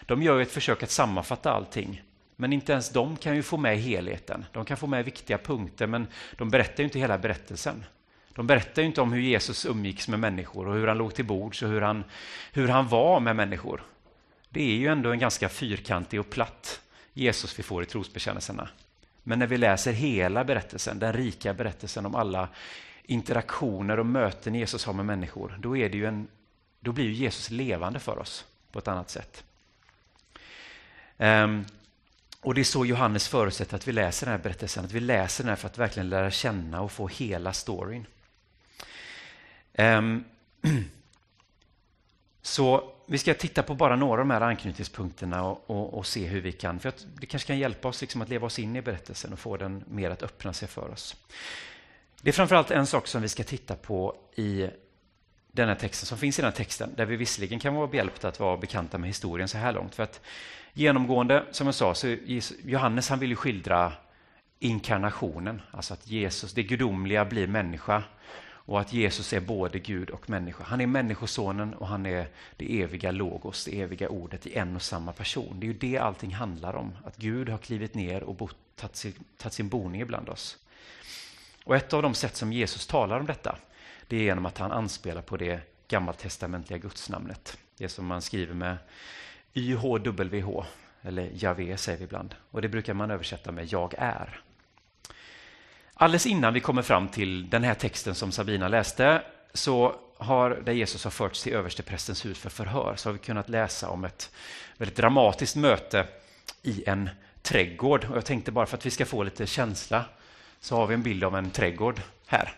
De 0.07 0.23
gör 0.23 0.41
ett 0.41 0.51
försök 0.51 0.83
att 0.83 0.91
sammanfatta 0.91 1.53
allting. 1.53 2.03
Men 2.37 2.53
inte 2.53 2.73
ens 2.73 2.91
de 2.91 3.17
kan 3.17 3.37
ju 3.37 3.43
få 3.43 3.57
med 3.57 3.79
helheten. 3.79 4.45
De 4.53 4.65
kan 4.65 4.77
få 4.77 4.87
med 4.87 5.05
viktiga 5.05 5.39
punkter, 5.39 5.87
men 5.87 6.07
de 6.37 6.51
berättar 6.51 6.79
ju 6.79 6.85
inte 6.85 6.99
hela 6.99 7.19
berättelsen. 7.19 7.85
De 8.35 8.47
berättar 8.47 8.83
inte 8.83 9.01
om 9.01 9.13
hur 9.13 9.21
Jesus 9.21 9.67
umgicks 9.67 10.09
med 10.09 10.21
människor 10.21 10.69
och 10.69 10.75
hur 10.75 10.87
han 10.87 10.99
låg 10.99 11.15
till 11.15 11.25
bords 11.25 11.63
och 11.63 11.69
hur 11.69 11.81
han, 11.81 12.05
hur 12.53 12.69
han 12.69 12.89
var 12.89 13.21
med 13.21 13.37
människor. 13.37 13.83
Det 14.49 14.63
är 14.63 14.77
ju 14.77 14.87
ändå 14.87 15.11
en 15.11 15.19
ganska 15.19 15.49
fyrkantig 15.49 16.21
och 16.21 16.31
platt 16.31 16.81
Jesus 17.13 17.59
vi 17.59 17.63
får 17.63 17.83
i 17.83 17.87
trosbekännelserna. 17.87 18.69
Men 19.25 19.39
när 19.39 19.47
vi 19.47 19.59
läser 19.59 19.93
hela 19.93 20.45
berättelsen, 20.45 20.99
den 20.99 21.13
rika 21.13 21.55
berättelsen 21.55 22.07
om 22.07 22.15
alla 22.15 22.49
interaktioner 23.03 23.99
och 23.99 24.07
möten 24.07 24.55
Jesus 24.55 24.85
har 24.85 24.93
med 24.93 25.07
människor, 25.07 25.59
då, 25.61 25.77
är 25.77 25.89
det 25.89 25.97
ju 25.97 26.07
en, 26.07 26.29
då 26.81 26.93
blir 26.93 27.11
Jesus 27.11 27.51
levande 27.51 28.01
för 28.01 28.19
oss 28.19 28.45
på 28.73 28.79
ett 28.79 28.89
annat 28.89 29.11
sätt. 29.11 29.45
Um, 31.17 31.65
och 32.41 32.55
Det 32.55 32.61
är 32.61 32.65
så 32.65 32.87
Johannes 32.87 33.29
förutsätter 33.29 33.77
att 33.77 33.89
vi 33.89 33.93
läser 33.93 34.27
den 34.27 34.37
här 34.37 34.43
berättelsen, 34.43 34.85
att 34.85 34.93
vi 34.93 35.01
läser 35.01 35.45
den 35.45 35.49
här 35.49 35.57
för 35.57 35.67
att 35.67 35.79
verkligen 35.79 36.09
lära 36.09 36.31
känna 36.31 36.81
och 36.81 36.93
få 36.93 37.09
hela 37.09 37.53
storyn. 37.53 38.07
Um, 39.79 40.25
så 42.43 42.94
vi 43.07 43.19
ska 43.19 43.35
titta 43.35 43.63
på 43.63 43.75
bara 43.75 43.97
några 43.97 44.13
av 44.13 44.29
de 44.29 44.31
här 44.31 44.41
anknytningspunkterna 44.41 45.45
och, 45.45 45.71
och, 45.71 45.95
och 45.95 46.07
se 46.07 46.27
hur 46.27 46.41
vi 46.41 46.53
kan, 46.53 46.81
för 46.81 46.89
att 46.89 47.07
det 47.21 47.27
kanske 47.27 47.47
kan 47.47 47.59
hjälpa 47.59 47.89
oss 47.89 48.01
liksom 48.01 48.23
att 48.23 48.29
leva 48.29 48.47
oss 48.47 48.59
in 48.59 48.77
i 48.77 48.83
berättelsen 48.83 49.33
och 49.33 49.39
få 49.39 49.57
den 49.57 49.85
mer 49.89 50.11
att 50.11 50.23
öppna 50.23 50.53
sig 50.53 50.69
för 50.69 50.91
oss. 50.91 51.17
Det 52.23 52.31
är 52.31 52.33
framförallt 52.33 52.71
en 52.71 52.87
sak 52.87 53.07
som 53.07 53.23
vi 53.23 53.29
ska 53.29 53.45
titta 53.45 53.77
på 53.77 54.17
i 54.37 54.69
den 55.53 55.69
här 55.69 55.75
texten, 55.75 56.07
som 56.07 56.19
finns 56.19 56.39
i 56.39 56.43
den 56.43 56.51
här 56.51 56.57
texten, 56.57 56.91
där 56.97 57.07
vi 57.07 57.17
visserligen 57.17 57.61
kan 57.61 57.75
vara 57.75 57.87
behjälpta 57.87 58.29
att 58.29 58.41
vara 58.41 58.57
bekanta 58.57 58.99
med 58.99 59.09
historien 59.09 59.49
så 59.49 59.59
här 59.59 59.73
långt. 59.73 59.95
För 59.95 60.03
att 60.03 60.21
genomgående, 60.73 61.45
som 61.51 61.67
jag 61.67 61.75
sa, 61.75 61.95
så 61.95 62.17
Johannes 62.65 63.09
han 63.09 63.19
vill 63.19 63.31
ju 63.31 63.37
skildra 63.37 63.93
inkarnationen, 64.59 65.63
alltså 65.71 65.95
att 65.95 66.07
Jesus, 66.07 66.53
det 66.53 66.63
gudomliga, 66.63 67.25
blir 67.25 67.47
människa 67.47 68.03
och 68.67 68.81
att 68.81 68.93
Jesus 68.93 69.33
är 69.33 69.41
både 69.41 69.79
Gud 69.79 70.11
och 70.11 70.31
människa. 70.31 70.65
Han 70.65 70.81
är 70.81 70.87
människosonen 70.87 71.75
och 71.75 71.89
han 71.89 72.07
är 72.07 72.29
det 72.57 72.83
eviga 72.83 73.11
logos, 73.11 73.65
det 73.65 73.81
eviga 73.81 74.09
ordet 74.09 74.47
i 74.47 74.55
en 74.55 74.77
och 74.77 74.83
samma 74.83 75.13
person. 75.13 75.61
Det 75.61 75.67
är 75.67 75.69
ju 75.69 75.79
det 75.79 75.99
allting 75.99 76.35
handlar 76.35 76.75
om, 76.75 76.93
att 77.05 77.17
Gud 77.17 77.49
har 77.49 77.59
klivit 77.59 77.95
ner 77.95 78.23
och 78.23 78.35
bott, 78.35 78.57
tagit, 78.77 78.97
sin, 78.97 79.15
tagit 79.37 79.53
sin 79.53 79.69
boning 79.69 80.01
ibland 80.01 80.29
oss. 80.29 80.59
Och 81.65 81.77
ett 81.77 81.93
av 81.93 82.03
de 82.03 82.15
sätt 82.15 82.37
som 82.37 82.53
Jesus 82.53 82.87
talar 82.87 83.21
om 83.21 83.27
detta, 83.27 83.57
det 84.09 84.17
är 84.17 84.21
genom 84.21 84.47
att 84.47 84.59
han 84.59 84.73
anspelar 84.73 85.23
på 85.23 85.37
det 85.37 85.61
gammaltestamentliga 85.89 86.79
gudsnamnet. 86.79 87.59
Det 87.77 87.89
som 87.89 88.07
man 88.07 88.23
skriver 88.23 88.55
med 88.55 88.77
YHWH, 89.55 90.65
eller 91.03 91.31
Javé 91.35 91.77
säger 91.77 91.99
vi 91.99 92.05
ibland. 92.05 92.35
Och 92.51 92.63
det 92.63 92.69
brukar 92.69 92.95
man 92.95 93.11
översätta 93.11 93.53
med 93.53 93.73
jag 93.73 93.95
är. 93.99 94.41
Alldeles 95.95 96.27
innan 96.27 96.55
vi 96.55 96.61
kommer 96.61 96.83
fram 96.83 97.09
till 97.09 97.51
den 97.51 97.65
här 97.65 97.75
texten 97.75 98.15
som 98.15 98.33
Sabina 98.33 98.69
läste, 98.69 99.23
så 99.53 99.95
har, 100.19 100.51
där 100.51 100.73
Jesus 100.73 101.05
har 101.05 101.11
förts 101.11 101.43
till 101.43 101.53
översteprästens 101.53 102.25
hus 102.25 102.39
för 102.39 102.51
förhör, 102.51 102.95
så 102.97 103.09
har 103.09 103.13
vi 103.13 103.19
kunnat 103.19 103.49
läsa 103.49 103.89
om 103.89 104.05
ett 104.05 104.31
väldigt 104.77 104.97
dramatiskt 104.97 105.57
möte 105.57 106.07
i 106.63 106.85
en 106.87 107.11
trädgård. 107.43 108.05
Och 108.05 108.17
jag 108.17 108.25
tänkte 108.25 108.53
bara 108.53 108.67
för 108.67 108.77
att 108.77 108.87
vi 108.87 108.91
ska 108.91 109.07
få 109.07 109.23
lite 109.23 109.47
känsla, 109.47 110.05
så 110.61 110.77
har 110.77 110.87
vi 110.87 110.95
en 110.95 111.03
bild 111.03 111.25
av 111.25 111.37
en 111.37 111.51
trädgård 111.51 112.01
här. 112.27 112.53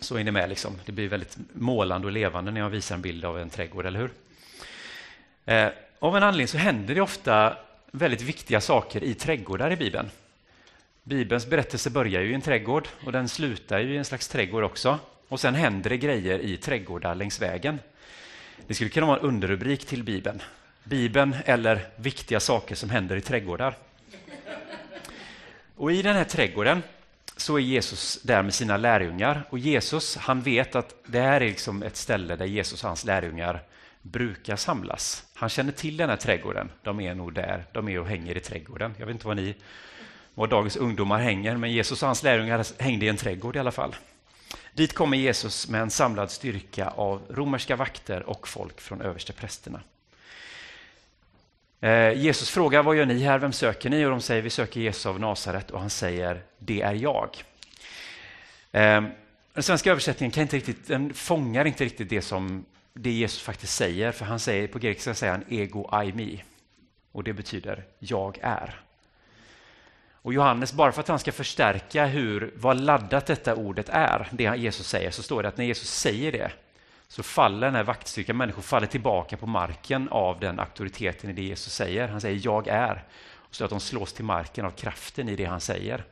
Så 0.00 0.16
är 0.16 0.24
ni 0.24 0.30
med, 0.30 0.48
liksom. 0.48 0.78
det 0.86 0.92
blir 0.92 1.08
väldigt 1.08 1.38
målande 1.52 2.06
och 2.06 2.12
levande 2.12 2.50
när 2.50 2.60
jag 2.60 2.70
visar 2.70 2.94
en 2.94 3.02
bild 3.02 3.24
av 3.24 3.38
en 3.38 3.50
trädgård, 3.50 3.86
eller 3.86 4.00
hur? 4.00 4.10
Eh, 5.44 5.68
av 5.98 6.16
en 6.16 6.22
anledning 6.22 6.48
så 6.48 6.58
händer 6.58 6.94
det 6.94 7.00
ofta 7.00 7.56
väldigt 7.90 8.22
viktiga 8.22 8.60
saker 8.60 9.04
i 9.04 9.14
trädgårdar 9.14 9.70
i 9.70 9.76
Bibeln. 9.76 10.10
Bibelns 11.06 11.46
berättelse 11.46 11.90
börjar 11.90 12.22
ju 12.22 12.30
i 12.30 12.34
en 12.34 12.40
trädgård 12.40 12.88
och 13.04 13.12
den 13.12 13.28
slutar 13.28 13.78
ju 13.78 13.94
i 13.94 13.96
en 13.96 14.04
slags 14.04 14.28
trädgård 14.28 14.64
också. 14.64 14.98
Och 15.28 15.40
sen 15.40 15.54
händer 15.54 15.90
det 15.90 15.96
grejer 15.96 16.38
i 16.38 16.56
trädgårdar 16.56 17.14
längs 17.14 17.42
vägen. 17.42 17.78
Det 18.66 18.74
skulle 18.74 18.90
kunna 18.90 19.06
vara 19.06 19.18
en 19.18 19.24
underrubrik 19.24 19.86
till 19.86 20.02
Bibeln. 20.02 20.42
Bibeln 20.84 21.36
eller 21.44 21.86
viktiga 21.96 22.40
saker 22.40 22.74
som 22.74 22.90
händer 22.90 23.16
i 23.16 23.20
trädgårdar. 23.20 23.76
Och 25.76 25.92
i 25.92 26.02
den 26.02 26.16
här 26.16 26.24
trädgården 26.24 26.82
så 27.36 27.56
är 27.56 27.62
Jesus 27.62 28.22
där 28.22 28.42
med 28.42 28.54
sina 28.54 28.76
lärjungar 28.76 29.44
och 29.50 29.58
Jesus 29.58 30.16
han 30.16 30.42
vet 30.42 30.76
att 30.76 30.94
det 31.06 31.20
här 31.20 31.40
är 31.40 31.48
liksom 31.48 31.82
ett 31.82 31.96
ställe 31.96 32.36
där 32.36 32.46
Jesus 32.46 32.82
och 32.82 32.88
hans 32.88 33.04
lärjungar 33.04 33.62
brukar 34.02 34.56
samlas. 34.56 35.24
Han 35.34 35.48
känner 35.48 35.72
till 35.72 35.96
den 35.96 36.08
här 36.08 36.16
trädgården. 36.16 36.70
De 36.82 37.00
är 37.00 37.14
nog 37.14 37.32
där, 37.32 37.64
de 37.72 37.88
är 37.88 38.00
och 38.00 38.06
hänger 38.06 38.36
i 38.36 38.40
trädgården. 38.40 38.94
Jag 38.98 39.06
vet 39.06 39.14
inte 39.14 39.26
vad 39.26 39.36
ni 39.36 39.54
var 40.34 40.46
dagens 40.46 40.76
ungdomar 40.76 41.18
hänger, 41.18 41.56
men 41.56 41.72
Jesus 41.72 42.02
och 42.02 42.06
hans 42.06 42.22
lärjungar 42.22 42.82
hängde 42.82 43.06
i 43.06 43.08
en 43.08 43.16
trädgård 43.16 43.56
i 43.56 43.58
alla 43.58 43.72
fall. 43.72 43.96
Dit 44.72 44.94
kommer 44.94 45.16
Jesus 45.16 45.68
med 45.68 45.82
en 45.82 45.90
samlad 45.90 46.30
styrka 46.30 46.88
av 46.88 47.22
romerska 47.30 47.76
vakter 47.76 48.22
och 48.22 48.48
folk 48.48 48.80
från 48.80 49.00
översteprästerna. 49.00 49.80
Eh, 51.80 52.12
Jesus 52.12 52.50
frågar 52.50 52.82
vad 52.82 52.96
gör 52.96 53.06
ni 53.06 53.18
här, 53.18 53.38
vem 53.38 53.52
söker 53.52 53.90
ni? 53.90 54.04
Och 54.04 54.10
de 54.10 54.20
säger 54.20 54.42
vi 54.42 54.50
söker 54.50 54.80
Jesus 54.80 55.06
av 55.06 55.20
Nasaret 55.20 55.70
och 55.70 55.80
han 55.80 55.90
säger 55.90 56.42
det 56.58 56.82
är 56.82 56.94
jag. 56.94 57.28
Eh, 58.72 59.04
den 59.52 59.62
svenska 59.62 59.90
översättningen 59.90 60.30
kan 60.30 60.42
inte 60.42 60.56
riktigt, 60.56 60.88
den 60.88 61.14
fångar 61.14 61.64
inte 61.64 61.84
riktigt 61.84 62.08
det 62.08 62.22
som 62.22 62.64
det 62.92 63.10
Jesus 63.10 63.42
faktiskt 63.42 63.76
säger, 63.76 64.12
för 64.12 64.24
han 64.24 64.40
säger 64.40 64.68
på 64.68 64.78
grekiska 64.78 65.14
säger 65.14 65.32
han 65.32 65.44
ego 65.48 65.88
aimi 65.92 66.44
och 67.12 67.24
det 67.24 67.32
betyder 67.32 67.84
jag 67.98 68.38
är. 68.42 68.80
Och 70.24 70.34
Johannes, 70.34 70.72
bara 70.72 70.92
för 70.92 71.00
att 71.00 71.08
han 71.08 71.18
ska 71.18 71.32
förstärka 71.32 72.06
hur, 72.06 72.52
vad 72.56 72.80
laddat 72.80 73.26
detta 73.26 73.54
ordet 73.54 73.88
är, 73.88 74.28
det 74.30 74.56
Jesus 74.56 74.88
säger, 74.88 75.10
så 75.10 75.22
står 75.22 75.42
det 75.42 75.48
att 75.48 75.56
när 75.56 75.64
Jesus 75.64 75.90
säger 75.90 76.32
det 76.32 76.50
så 77.08 77.22
faller 77.22 77.66
den 77.66 77.74
här 77.74 77.82
vaktstyrkan, 77.82 78.36
människor 78.36 78.62
faller 78.62 78.86
tillbaka 78.86 79.36
på 79.36 79.46
marken 79.46 80.08
av 80.08 80.40
den 80.40 80.60
auktoriteten 80.60 81.30
i 81.30 81.32
det 81.32 81.42
Jesus 81.42 81.74
säger. 81.74 82.08
Han 82.08 82.20
säger 82.20 82.40
jag 82.44 82.68
är, 82.68 83.04
så 83.50 83.64
att 83.64 83.70
de 83.70 83.80
slås 83.80 84.12
till 84.12 84.24
marken 84.24 84.64
av 84.64 84.70
kraften 84.70 85.28
i 85.28 85.36
det 85.36 85.44
han 85.44 85.60
säger. 85.60 86.04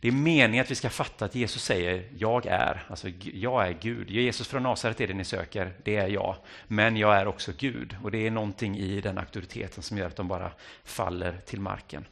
Det 0.00 0.08
är 0.08 0.12
meningen 0.12 0.64
att 0.64 0.70
vi 0.70 0.74
ska 0.74 0.90
fatta 0.90 1.24
att 1.24 1.34
Jesus 1.34 1.64
säger 1.64 2.04
jag 2.18 2.46
är, 2.46 2.84
alltså 2.88 3.08
jag 3.32 3.68
är 3.68 3.76
Gud. 3.80 4.10
Jesus 4.10 4.48
från 4.48 4.62
Nasaret 4.62 5.00
är 5.00 5.06
det 5.06 5.14
ni 5.14 5.24
söker, 5.24 5.72
det 5.84 5.96
är 5.96 6.08
jag. 6.08 6.36
Men 6.66 6.96
jag 6.96 7.16
är 7.16 7.26
också 7.26 7.52
Gud 7.58 7.96
och 8.02 8.10
det 8.10 8.26
är 8.26 8.30
någonting 8.30 8.78
i 8.78 9.00
den 9.00 9.18
auktoriteten 9.18 9.82
som 9.82 9.98
gör 9.98 10.06
att 10.06 10.16
de 10.16 10.28
bara 10.28 10.50
faller 10.84 11.38
till 11.46 11.60
marken 11.60 12.04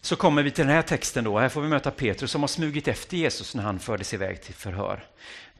så 0.00 0.16
kommer 0.16 0.42
vi 0.42 0.50
till 0.50 0.66
den 0.66 0.74
här 0.74 0.82
texten. 0.82 1.24
då. 1.24 1.38
Här 1.38 1.48
får 1.48 1.62
vi 1.62 1.68
möta 1.68 1.90
Petrus 1.90 2.30
som 2.30 2.40
har 2.40 2.48
smugit 2.48 2.88
efter 2.88 3.16
Jesus 3.16 3.54
när 3.54 3.62
han 3.62 3.78
fördes 3.78 4.14
iväg 4.14 4.42
till 4.42 4.54
förhör. 4.54 5.04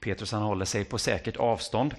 Petrus 0.00 0.33
han 0.33 0.42
håller 0.42 0.64
sig 0.64 0.85
på 0.85 0.99
säkert 0.99 1.37
avstånd 1.37 1.95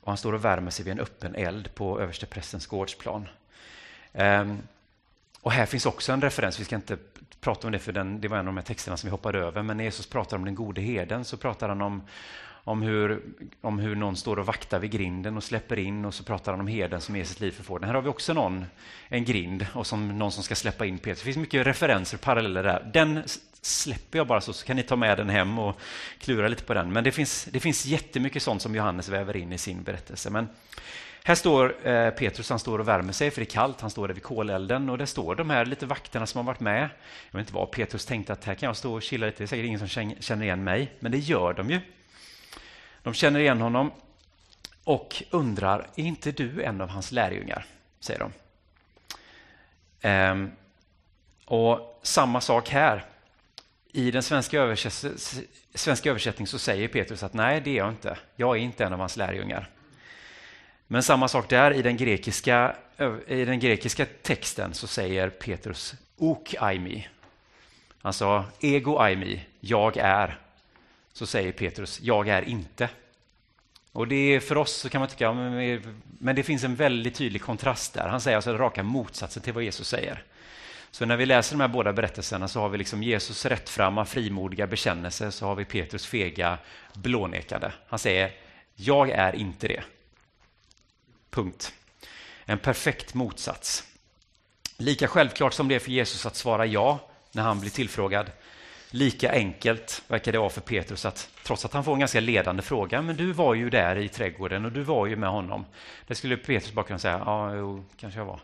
och 0.00 0.08
han 0.08 0.16
står 0.16 0.32
och 0.32 0.44
värmer 0.44 0.70
sig 0.70 0.84
vid 0.84 0.92
en 0.92 1.00
öppen 1.00 1.34
eld 1.34 1.74
på 1.74 2.00
översteprästens 2.00 2.66
gårdsplan. 2.66 3.28
Um, 4.12 4.58
och 5.40 5.52
här 5.52 5.66
finns 5.66 5.86
också 5.86 6.12
en 6.12 6.22
referens, 6.22 6.60
vi 6.60 6.64
ska 6.64 6.76
inte 6.76 6.96
prata 7.40 7.66
om 7.66 7.72
det 7.72 7.78
för 7.78 7.92
den, 7.92 8.20
det 8.20 8.28
var 8.28 8.36
en 8.36 8.40
av 8.40 8.46
de 8.46 8.56
här 8.56 8.64
texterna 8.64 8.96
som 8.96 9.06
vi 9.06 9.10
hoppade 9.10 9.38
över, 9.38 9.62
men 9.62 9.76
när 9.76 9.84
Jesus 9.84 10.06
pratar 10.06 10.36
om 10.36 10.44
den 10.44 10.54
gode 10.54 10.80
herden 10.80 11.24
så 11.24 11.36
pratar 11.36 11.68
han 11.68 11.82
om, 11.82 12.02
om, 12.66 12.82
hur, 12.82 13.22
om 13.60 13.78
hur 13.78 13.96
någon 13.96 14.16
står 14.16 14.38
och 14.38 14.46
vaktar 14.46 14.78
vid 14.78 14.90
grinden 14.90 15.36
och 15.36 15.44
släpper 15.44 15.78
in 15.78 16.04
och 16.04 16.14
så 16.14 16.24
pratar 16.24 16.52
han 16.52 16.60
om 16.60 16.66
herden 16.66 17.00
som 17.00 17.16
ger 17.16 17.24
sitt 17.24 17.40
liv 17.40 17.50
för 17.50 17.62
fåren. 17.62 17.84
Här 17.84 17.94
har 17.94 18.02
vi 18.02 18.08
också 18.08 18.32
någon, 18.32 18.64
en 19.08 19.24
grind 19.24 19.66
och 19.72 19.86
som 19.86 20.18
någon 20.18 20.32
som 20.32 20.42
ska 20.42 20.54
släppa 20.54 20.86
in 20.86 20.98
Petrus. 20.98 21.18
Det 21.18 21.24
finns 21.24 21.36
mycket 21.36 21.66
referenser 21.66 22.16
och 22.16 22.20
paralleller 22.20 22.62
där. 22.62 22.90
Den 22.92 23.22
släpper 23.62 24.18
jag 24.18 24.26
bara 24.26 24.40
så, 24.40 24.52
så 24.52 24.66
kan 24.66 24.76
ni 24.76 24.82
ta 24.82 24.96
med 24.96 25.18
den 25.18 25.28
hem 25.28 25.58
och 25.58 25.76
klura 26.18 26.48
lite 26.48 26.64
på 26.64 26.74
den. 26.74 26.92
Men 26.92 27.04
det 27.04 27.12
finns, 27.12 27.44
det 27.44 27.60
finns 27.60 27.86
jättemycket 27.86 28.42
sånt 28.42 28.62
som 28.62 28.74
Johannes 28.74 29.08
väver 29.08 29.36
in 29.36 29.52
i 29.52 29.58
sin 29.58 29.82
berättelse. 29.82 30.30
Men 30.30 30.48
här 31.24 31.34
står 31.34 31.88
eh, 31.88 32.10
Petrus, 32.10 32.50
han 32.50 32.58
står 32.58 32.78
och 32.78 32.88
värmer 32.88 33.12
sig 33.12 33.30
för 33.30 33.40
det 33.40 33.44
är 33.44 33.50
kallt, 33.50 33.80
han 33.80 33.90
står 33.90 34.08
där 34.08 34.14
vid 34.14 34.22
kolelden 34.22 34.90
och 34.90 34.98
där 34.98 35.06
står 35.06 35.34
de 35.34 35.50
här 35.50 35.64
lite 35.64 35.86
vakterna 35.86 36.26
som 36.26 36.38
har 36.38 36.44
varit 36.44 36.60
med. 36.60 36.88
Jag 37.30 37.38
vet 37.38 37.46
inte 37.46 37.54
vad 37.54 37.70
Petrus 37.70 38.06
tänkte 38.06 38.32
att 38.32 38.44
här 38.44 38.54
kan 38.54 38.66
jag 38.66 38.76
stå 38.76 38.94
och 38.94 39.02
chilla 39.02 39.26
lite, 39.26 39.38
det 39.38 39.44
är 39.44 39.46
säkert 39.46 39.66
ingen 39.66 39.88
som 39.88 40.14
känner 40.20 40.42
igen 40.42 40.64
mig, 40.64 40.92
men 41.00 41.12
det 41.12 41.18
gör 41.18 41.52
de 41.52 41.70
ju. 41.70 41.80
De 43.06 43.14
känner 43.14 43.40
igen 43.40 43.60
honom 43.60 43.90
och 44.84 45.22
undrar, 45.30 45.86
är 45.96 46.04
inte 46.04 46.32
du 46.32 46.62
en 46.62 46.80
av 46.80 46.88
hans 46.88 47.12
lärjungar? 47.12 47.66
säger 48.00 48.20
de. 48.20 48.32
Ehm, 50.00 50.50
och 51.44 52.00
samma 52.02 52.40
sak 52.40 52.68
här. 52.68 53.04
I 53.92 54.10
den 54.10 54.22
svenska, 54.22 54.60
översätt 54.60 55.04
svenska 55.74 56.10
översättningen 56.10 56.46
så 56.46 56.58
säger 56.58 56.88
Petrus 56.88 57.22
att 57.22 57.34
nej, 57.34 57.60
det 57.60 57.70
är 57.70 57.76
jag 57.76 57.88
inte. 57.88 58.18
Jag 58.36 58.56
är 58.56 58.60
inte 58.60 58.84
en 58.84 58.92
av 58.92 58.98
hans 58.98 59.16
lärjungar. 59.16 59.70
Men 60.86 61.02
samma 61.02 61.28
sak 61.28 61.48
där, 61.48 61.72
i 61.72 61.82
den 61.82 61.96
grekiska, 61.96 62.76
i 63.26 63.44
den 63.44 63.60
grekiska 63.60 64.06
texten 64.22 64.74
så 64.74 64.86
säger 64.86 65.30
Petrus 65.30 65.94
ok 66.16 66.54
aimi. 66.58 67.08
Alltså 68.02 68.44
ego 68.60 68.98
aimi, 68.98 69.46
jag 69.60 69.96
är. 69.96 70.38
Så 71.16 71.26
säger 71.26 71.52
Petrus, 71.52 72.00
jag 72.02 72.28
är 72.28 72.42
inte. 72.42 72.88
Och 73.92 74.08
det 74.08 74.16
är 74.16 74.40
för 74.40 74.56
oss 74.56 74.72
så 74.72 74.88
kan 74.88 75.00
man 75.00 75.08
tycka, 75.08 75.32
men 76.18 76.36
det 76.36 76.42
finns 76.42 76.64
en 76.64 76.74
väldigt 76.74 77.14
tydlig 77.14 77.42
kontrast 77.42 77.94
där. 77.94 78.08
Han 78.08 78.20
säger 78.20 78.36
alltså 78.36 78.52
raka 78.52 78.82
motsatsen 78.82 79.42
till 79.42 79.52
vad 79.52 79.62
Jesus 79.62 79.88
säger. 79.88 80.24
Så 80.90 81.06
när 81.06 81.16
vi 81.16 81.26
läser 81.26 81.54
de 81.56 81.60
här 81.60 81.68
båda 81.68 81.92
berättelserna 81.92 82.48
så 82.48 82.60
har 82.60 82.68
vi 82.68 82.78
liksom 82.78 83.02
Jesus 83.02 83.46
rättframma, 83.46 84.04
frimodiga 84.04 84.66
bekännelse, 84.66 85.32
så 85.32 85.46
har 85.46 85.54
vi 85.54 85.64
Petrus 85.64 86.06
fega, 86.06 86.58
blånekande. 86.94 87.72
Han 87.88 87.98
säger, 87.98 88.32
jag 88.74 89.10
är 89.10 89.36
inte 89.36 89.68
det. 89.68 89.82
Punkt. 91.30 91.74
En 92.44 92.58
perfekt 92.58 93.14
motsats. 93.14 93.84
Lika 94.76 95.08
självklart 95.08 95.54
som 95.54 95.68
det 95.68 95.74
är 95.74 95.78
för 95.80 95.90
Jesus 95.90 96.26
att 96.26 96.36
svara 96.36 96.66
ja 96.66 97.08
när 97.32 97.42
han 97.42 97.60
blir 97.60 97.70
tillfrågad, 97.70 98.30
lika 98.90 99.32
enkelt 99.32 100.02
verkar 100.08 100.32
det 100.32 100.38
vara 100.38 100.50
för 100.50 100.60
Petrus 100.60 101.04
att 101.04 101.30
trots 101.42 101.64
att 101.64 101.72
han 101.72 101.84
får 101.84 101.92
en 101.92 101.98
ganska 101.98 102.20
ledande 102.20 102.62
fråga, 102.62 103.02
men 103.02 103.16
du 103.16 103.32
var 103.32 103.54
ju 103.54 103.70
där 103.70 103.96
i 103.96 104.08
trädgården 104.08 104.64
och 104.64 104.72
du 104.72 104.82
var 104.82 105.06
ju 105.06 105.16
med 105.16 105.28
honom. 105.28 105.64
Det 106.06 106.14
skulle 106.14 106.36
Petrus 106.36 106.72
bara 106.72 106.86
kunna 106.86 106.98
säga, 106.98 107.22
ja, 107.26 107.54
jo, 107.54 107.84
kanske 107.96 108.20
jag 108.20 108.26
var. 108.26 108.40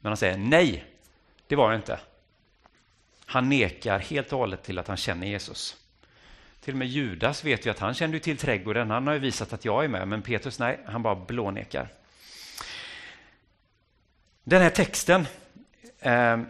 Men 0.00 0.10
han 0.10 0.16
säger 0.16 0.36
nej, 0.36 0.84
det 1.46 1.56
var 1.56 1.72
jag 1.72 1.78
inte. 1.78 2.00
Han 3.26 3.48
nekar 3.48 3.98
helt 3.98 4.32
och 4.32 4.38
hållet 4.38 4.62
till 4.62 4.78
att 4.78 4.88
han 4.88 4.96
känner 4.96 5.26
Jesus. 5.26 5.76
Till 6.60 6.74
och 6.74 6.78
med 6.78 6.88
Judas 6.88 7.44
vet 7.44 7.66
ju 7.66 7.70
att 7.70 7.78
han 7.78 7.94
kände 7.94 8.20
till 8.20 8.36
trädgården, 8.36 8.90
han 8.90 9.06
har 9.06 9.14
ju 9.14 9.20
visat 9.20 9.52
att 9.52 9.64
jag 9.64 9.84
är 9.84 9.88
med, 9.88 10.08
men 10.08 10.22
Petrus 10.22 10.58
nej, 10.58 10.80
han 10.86 11.02
bara 11.02 11.14
blånekar. 11.14 11.88
Den 14.44 14.62
här 14.62 14.70
texten, 14.70 15.26
eh, 16.00 16.40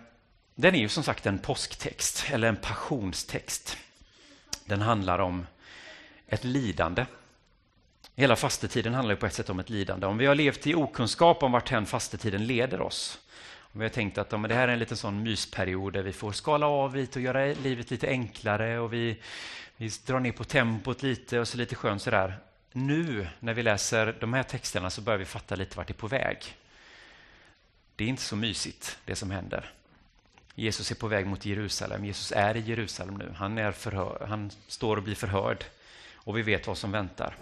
den 0.55 0.75
är 0.75 0.79
ju 0.79 0.89
som 0.89 1.03
sagt 1.03 1.27
en 1.27 1.39
påsktext, 1.39 2.25
eller 2.31 2.49
en 2.49 2.57
passionstext. 2.57 3.77
Den 4.65 4.81
handlar 4.81 5.19
om 5.19 5.47
ett 6.27 6.45
lidande. 6.45 7.07
Hela 8.17 8.37
fastetiden 8.37 8.95
handlar 8.95 9.15
ju 9.15 9.21
på 9.21 9.27
ett 9.27 9.35
sätt 9.35 9.51
om 9.51 9.61
ett 9.61 9.71
lidande. 9.71 10.07
Om 10.07 10.19
vi 10.19 10.27
har 10.27 10.35
levt 10.35 10.67
i 10.67 10.75
okunskap 10.75 11.43
om 11.43 11.53
vart 11.53 11.63
varthän 11.63 11.87
fastetiden 11.87 12.47
leder 12.47 12.81
oss, 12.81 13.19
om 13.61 13.81
vi 13.81 13.85
har 13.85 13.91
tänkt 13.91 14.19
att 14.19 14.33
ja, 14.33 14.39
det 14.39 14.55
här 14.55 14.69
är 14.69 14.73
en 14.73 14.79
liten 14.79 14.97
sån 14.97 15.23
mysperiod 15.23 15.93
där 15.93 16.03
vi 16.03 16.13
får 16.13 16.33
skala 16.33 16.67
av 16.67 16.97
lite 16.97 17.19
och 17.19 17.23
göra 17.23 17.45
livet 17.45 17.91
lite 17.91 18.09
enklare 18.09 18.79
och 18.79 18.93
vi, 18.93 19.17
vi 19.77 19.91
drar 20.07 20.21
ner 20.21 20.33
på 20.33 20.45
tempot 20.45 21.03
lite 21.03 21.41
och 21.41 21.49
så 21.49 21.57
lite 21.57 21.75
skönt 21.75 22.03
sådär. 22.03 22.39
Nu 22.73 23.29
när 23.41 23.55
vi 23.55 23.63
läser 23.63 24.17
de 24.21 24.33
här 24.33 24.43
texterna 24.43 24.91
så 24.91 25.01
börjar 25.01 25.19
vi 25.19 25.25
fatta 25.25 25.55
lite 25.55 25.77
vart 25.77 25.87
det 25.87 25.93
är 25.93 25.95
på 25.95 26.07
väg. 26.07 26.57
Det 27.97 28.05
är 28.05 28.09
inte 28.09 28.23
så 28.23 28.37
mysigt 28.37 28.99
det 29.05 29.17
som 29.17 29.31
händer. 29.31 29.73
Jesus 30.55 30.91
är 30.91 30.95
på 30.95 31.09
väg 31.09 31.27
mot 31.27 31.47
Jerusalem. 31.47 32.05
Jesus 32.05 32.33
är 32.33 32.57
i 32.57 32.61
Jerusalem 32.61 33.15
nu. 33.15 33.35
Han, 33.37 33.59
är 33.59 33.73
förhör, 33.73 34.27
han 34.29 34.51
står 34.69 34.97
och 34.97 35.03
blir 35.03 35.15
förhörd 35.15 35.65
och 36.17 36.39
vi 36.39 36.43
vet 36.43 36.67
vad 36.67 36.79
som 36.79 36.93
väntar. 36.93 37.37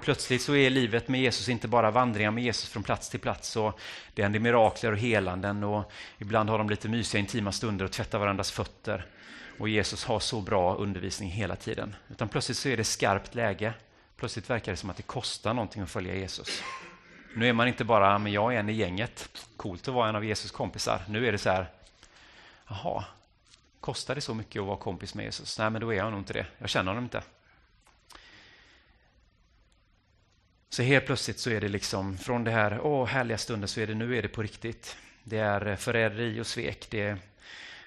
Plötsligt 0.00 0.42
så 0.42 0.56
är 0.56 0.70
livet 0.70 1.08
med 1.08 1.20
Jesus 1.20 1.48
inte 1.48 1.68
bara 1.68 1.90
vandringar 1.90 2.30
med 2.30 2.44
Jesus 2.44 2.68
från 2.68 2.82
plats 2.82 3.08
till 3.08 3.20
plats. 3.20 3.56
Och 3.56 3.80
det 4.14 4.22
händer 4.22 4.40
mirakler 4.40 4.92
och 4.92 4.98
helanden 4.98 5.64
och 5.64 5.92
ibland 6.18 6.50
har 6.50 6.58
de 6.58 6.70
lite 6.70 6.88
mysiga 6.88 7.20
intima 7.20 7.52
stunder 7.52 7.84
och 7.84 7.92
tvättar 7.92 8.18
varandras 8.18 8.50
fötter. 8.50 9.06
Och 9.58 9.68
Jesus 9.68 10.04
har 10.04 10.20
så 10.20 10.40
bra 10.40 10.76
undervisning 10.76 11.30
hela 11.30 11.56
tiden. 11.56 11.94
Utan 12.10 12.28
plötsligt 12.28 12.58
så 12.58 12.68
är 12.68 12.76
det 12.76 12.84
skarpt 12.84 13.34
läge. 13.34 13.72
Plötsligt 14.16 14.50
verkar 14.50 14.72
det 14.72 14.76
som 14.76 14.90
att 14.90 14.96
det 14.96 15.02
kostar 15.02 15.54
någonting 15.54 15.82
att 15.82 15.90
följa 15.90 16.14
Jesus. 16.14 16.62
Nu 17.34 17.48
är 17.48 17.52
man 17.52 17.68
inte 17.68 17.84
bara, 17.84 18.18
men 18.18 18.32
jag 18.32 18.54
är 18.54 18.58
en 18.58 18.68
i 18.68 18.72
gänget. 18.72 19.28
Coolt 19.56 19.88
att 19.88 19.94
vara 19.94 20.08
en 20.08 20.16
av 20.16 20.24
Jesus 20.24 20.50
kompisar. 20.50 21.02
Nu 21.08 21.26
är 21.26 21.32
det 21.32 21.38
så 21.38 21.50
här, 21.50 21.66
jaha, 22.68 23.04
kostar 23.80 24.14
det 24.14 24.20
så 24.20 24.34
mycket 24.34 24.60
att 24.60 24.66
vara 24.66 24.76
kompis 24.76 25.14
med 25.14 25.24
Jesus? 25.24 25.58
Nej, 25.58 25.70
men 25.70 25.80
då 25.80 25.92
är 25.92 25.96
jag 25.96 26.10
nog 26.10 26.20
inte 26.20 26.32
det. 26.32 26.46
Jag 26.58 26.68
känner 26.68 26.90
honom 26.90 27.04
inte. 27.04 27.22
Så 30.70 30.82
helt 30.82 31.06
plötsligt 31.06 31.38
så 31.38 31.50
är 31.50 31.60
det 31.60 31.68
liksom 31.68 32.18
från 32.18 32.44
det 32.44 32.50
här 32.50 32.80
åh, 32.80 33.06
härliga 33.06 33.38
stunden 33.38 33.68
så 33.68 33.80
är 33.80 33.86
det 33.86 33.94
nu 33.94 34.18
är 34.18 34.22
det 34.22 34.28
på 34.28 34.42
riktigt. 34.42 34.96
Det 35.24 35.38
är 35.38 35.76
förräderi 35.76 36.40
och 36.40 36.46
svek. 36.46 36.86
Det 36.90 37.00
är 37.00 37.18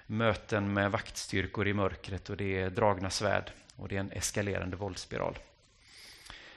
möten 0.05 0.73
med 0.73 0.91
vaktstyrkor 0.91 1.67
i 1.67 1.73
mörkret 1.73 2.29
och 2.29 2.37
det 2.37 2.59
är 2.59 2.69
dragna 2.69 3.09
svärd 3.09 3.51
och 3.75 3.87
det 3.87 3.95
är 3.95 3.99
en 3.99 4.11
eskalerande 4.11 4.75
våldsspiral. 4.75 5.39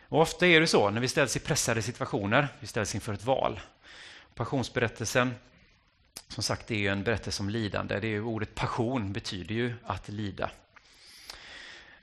Och 0.09 0.21
ofta 0.21 0.47
är 0.47 0.61
det 0.61 0.67
så 0.67 0.91
när 0.91 1.01
vi 1.01 1.09
ställs 1.09 1.37
i 1.37 1.41
pressade 1.41 1.83
situationer, 1.83 2.49
vi 2.61 2.67
ställs 2.67 2.95
inför 2.95 3.13
ett 3.13 3.25
val. 3.25 3.61
Passionsberättelsen, 4.35 5.35
som 6.29 6.43
sagt, 6.43 6.67
det 6.67 6.87
är 6.87 6.93
en 6.93 7.03
berättelse 7.03 7.43
om 7.43 7.49
lidande. 7.49 8.01
Det 8.01 8.07
är 8.07 8.21
ordet 8.21 8.55
passion 8.55 9.13
betyder 9.13 9.55
ju 9.55 9.75
att 9.85 10.09
lida. 10.09 10.51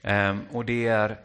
Ehm, 0.02 0.42
och 0.52 0.66
det 0.66 0.88
är 0.88 1.18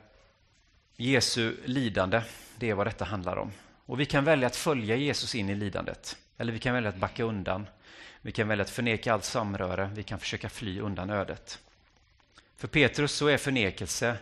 Jesu 0.97 1.57
lidande, 1.65 2.23
det 2.57 2.71
är 2.71 2.75
vad 2.75 2.87
detta 2.87 3.05
handlar 3.05 3.37
om. 3.37 3.53
Och 3.87 4.01
vi 4.01 4.07
kan 4.07 4.25
välja 4.25 4.47
att 4.47 4.57
följa 4.57 4.97
Jesus 4.97 5.35
in 5.35 5.51
i 5.51 5.55
lidandet, 5.55 6.17
eller 6.37 6.53
vi 6.53 6.59
kan 6.59 6.75
välja 6.75 6.91
att 6.91 6.97
backa 6.97 7.25
undan. 7.25 7.67
Vi 8.21 8.33
kan 8.33 8.49
välja 8.49 8.63
att 8.63 8.71
förneka 8.71 9.13
allt 9.13 9.25
samröre, 9.25 9.91
vi 9.95 10.03
kan 10.03 10.19
försöka 10.19 10.49
fly 10.49 10.81
undan 10.81 11.11
ödet. 11.11 11.59
För 12.57 12.69
Petrus 12.69 13.13
så 13.13 13.27
är 13.27 13.37
förnekelse 13.37 14.17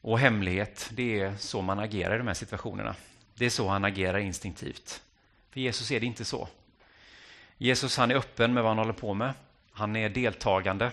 och 0.00 0.18
hemlighet, 0.18 0.90
det 0.92 1.20
är 1.20 1.36
så 1.36 1.62
man 1.62 1.78
agerar 1.78 2.14
i 2.14 2.18
de 2.18 2.26
här 2.26 2.34
situationerna. 2.34 2.94
Det 3.34 3.46
är 3.46 3.50
så 3.50 3.68
han 3.68 3.84
agerar 3.84 4.18
instinktivt. 4.18 5.02
För 5.50 5.60
Jesus 5.60 5.90
är 5.90 6.00
det 6.00 6.06
inte 6.06 6.24
så. 6.24 6.48
Jesus 7.62 7.96
han 7.96 8.10
är 8.10 8.14
öppen 8.14 8.54
med 8.54 8.62
vad 8.62 8.70
han 8.70 8.78
håller 8.78 8.92
på 8.92 9.14
med. 9.14 9.32
Han 9.72 9.96
är 9.96 10.08
deltagande. 10.08 10.92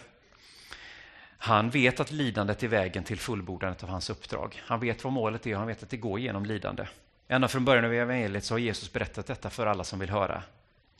Han 1.38 1.69
vet 1.69 1.99
att 1.99 2.12
lidandet 2.12 2.63
är 2.63 2.67
vägen 2.67 3.03
till 3.03 3.19
fullbordandet 3.19 3.84
av 3.84 3.89
hans 3.89 4.10
uppdrag. 4.10 4.62
Han 4.65 4.80
vet 4.80 5.03
vad 5.03 5.13
målet 5.13 5.47
är 5.47 5.53
och 5.53 5.58
han 5.58 5.67
vet 5.67 5.84
att 5.84 5.89
det 5.89 5.97
går 5.97 6.19
genom 6.19 6.45
lidande. 6.45 6.88
Ända 7.27 7.47
från 7.47 7.65
början 7.65 7.86
av 7.86 7.93
evangeliet 7.93 8.43
så 8.43 8.53
har 8.53 8.60
Jesus 8.60 8.93
berättat 8.93 9.27
detta 9.27 9.49
för 9.49 9.65
alla 9.65 9.84
som 9.84 9.99
vill 9.99 10.10
höra. 10.10 10.43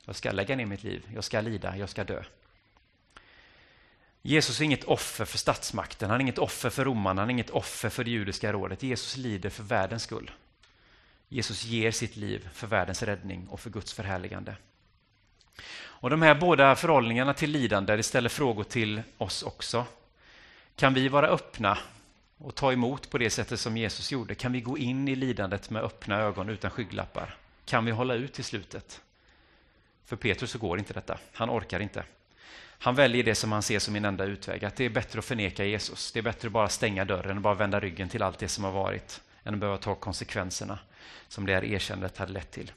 Jag 0.06 0.16
ska 0.16 0.32
lägga 0.32 0.56
ner 0.56 0.66
mitt 0.66 0.84
liv, 0.84 1.10
jag 1.14 1.24
ska 1.24 1.42
lida, 1.42 1.78
jag 1.78 1.90
ska 1.90 2.04
dö. 2.04 2.24
Jesus 4.22 4.60
är 4.60 4.66
inget 4.66 4.84
offer 4.84 5.26
för 5.26 5.38
statsmakten, 5.38 6.10
han 6.10 6.20
är 6.20 6.22
inget 6.22 6.38
offer 6.38 6.70
för 6.70 6.86
romarna, 6.86 7.22
han 7.22 7.30
är 7.30 7.34
inget 7.34 7.50
offer 7.50 7.90
för 7.90 8.04
det 8.04 8.12
judiska 8.12 8.54
rådet. 8.54 8.84
Jesus 8.84 9.18
lider 9.18 9.50
för 9.50 9.64
världens 9.64 10.04
skull. 10.04 10.32
Jesus 11.30 11.64
ger 11.64 11.92
sitt 11.92 12.16
liv 12.16 12.50
för 12.54 12.68
världens 12.68 13.04
räddning 13.04 13.48
och 13.48 13.60
för 13.60 13.70
Guds 13.70 13.94
förhärligande. 13.94 14.56
Och 16.00 16.10
De 16.10 16.22
här 16.22 16.36
båda 16.36 16.76
förhållningarna 16.76 17.34
till 17.34 17.52
lidande 17.52 17.96
det 17.96 18.04
ställer 18.04 18.30
frågor 18.30 18.64
till 18.64 19.02
oss 19.18 19.44
också. 19.44 19.86
Kan 20.76 20.94
vi 20.94 21.08
vara 21.08 21.28
öppna 21.28 21.78
och 22.38 22.56
ta 22.56 22.74
emot 22.74 23.10
på 23.10 23.18
det 23.18 23.30
sättet 23.30 23.60
som 23.60 23.78
Jesus 23.78 24.12
gjorde? 24.12 24.36
Kan 24.36 24.52
vi 24.52 24.62
gå 24.62 24.78
in 24.78 25.08
i 25.08 25.16
lidandet 25.16 25.70
med 25.70 25.84
öppna 25.84 26.20
ögon 26.20 26.50
utan 26.50 26.72
skygglappar? 26.72 27.36
Kan 27.66 27.86
vi 27.86 27.92
hålla 27.92 28.14
ut 28.14 28.34
till 28.34 28.44
slutet? 28.44 29.02
För 30.06 30.16
Petrus 30.16 30.52
så 30.52 30.58
går 30.58 30.80
inte 30.80 30.94
detta. 30.94 31.18
Han 31.34 31.50
orkar 31.50 31.80
inte. 31.80 32.04
Han 32.80 32.96
väljer 32.96 33.24
det 33.24 33.36
som 33.36 33.52
han 33.52 33.64
ser 33.64 33.80
som 33.80 33.96
en 33.96 34.06
enda 34.06 34.26
utväg, 34.26 34.66
att 34.66 34.76
det 34.76 34.86
är 34.86 34.90
bättre 34.90 35.20
att 35.20 35.26
förneka 35.26 35.66
Jesus. 35.66 36.12
Det 36.12 36.20
är 36.20 36.24
bättre 36.24 36.48
att 36.48 36.52
bara 36.52 36.70
stänga 36.70 37.06
dörren 37.06 37.38
och 37.38 37.44
bara 37.44 37.54
vända 37.54 37.80
ryggen 37.80 38.10
till 38.10 38.24
allt 38.24 38.40
det 38.40 38.48
som 38.48 38.64
har 38.64 38.72
varit, 38.72 39.22
än 39.44 39.54
att 39.54 39.60
behöva 39.60 39.78
ta 39.78 39.96
konsekvenserna. 39.96 40.80
som 41.28 41.46
det 41.46 41.54
här 41.54 41.64
erkännandet 41.64 42.18
hade 42.18 42.32
lett 42.32 42.52
till. 42.52 42.72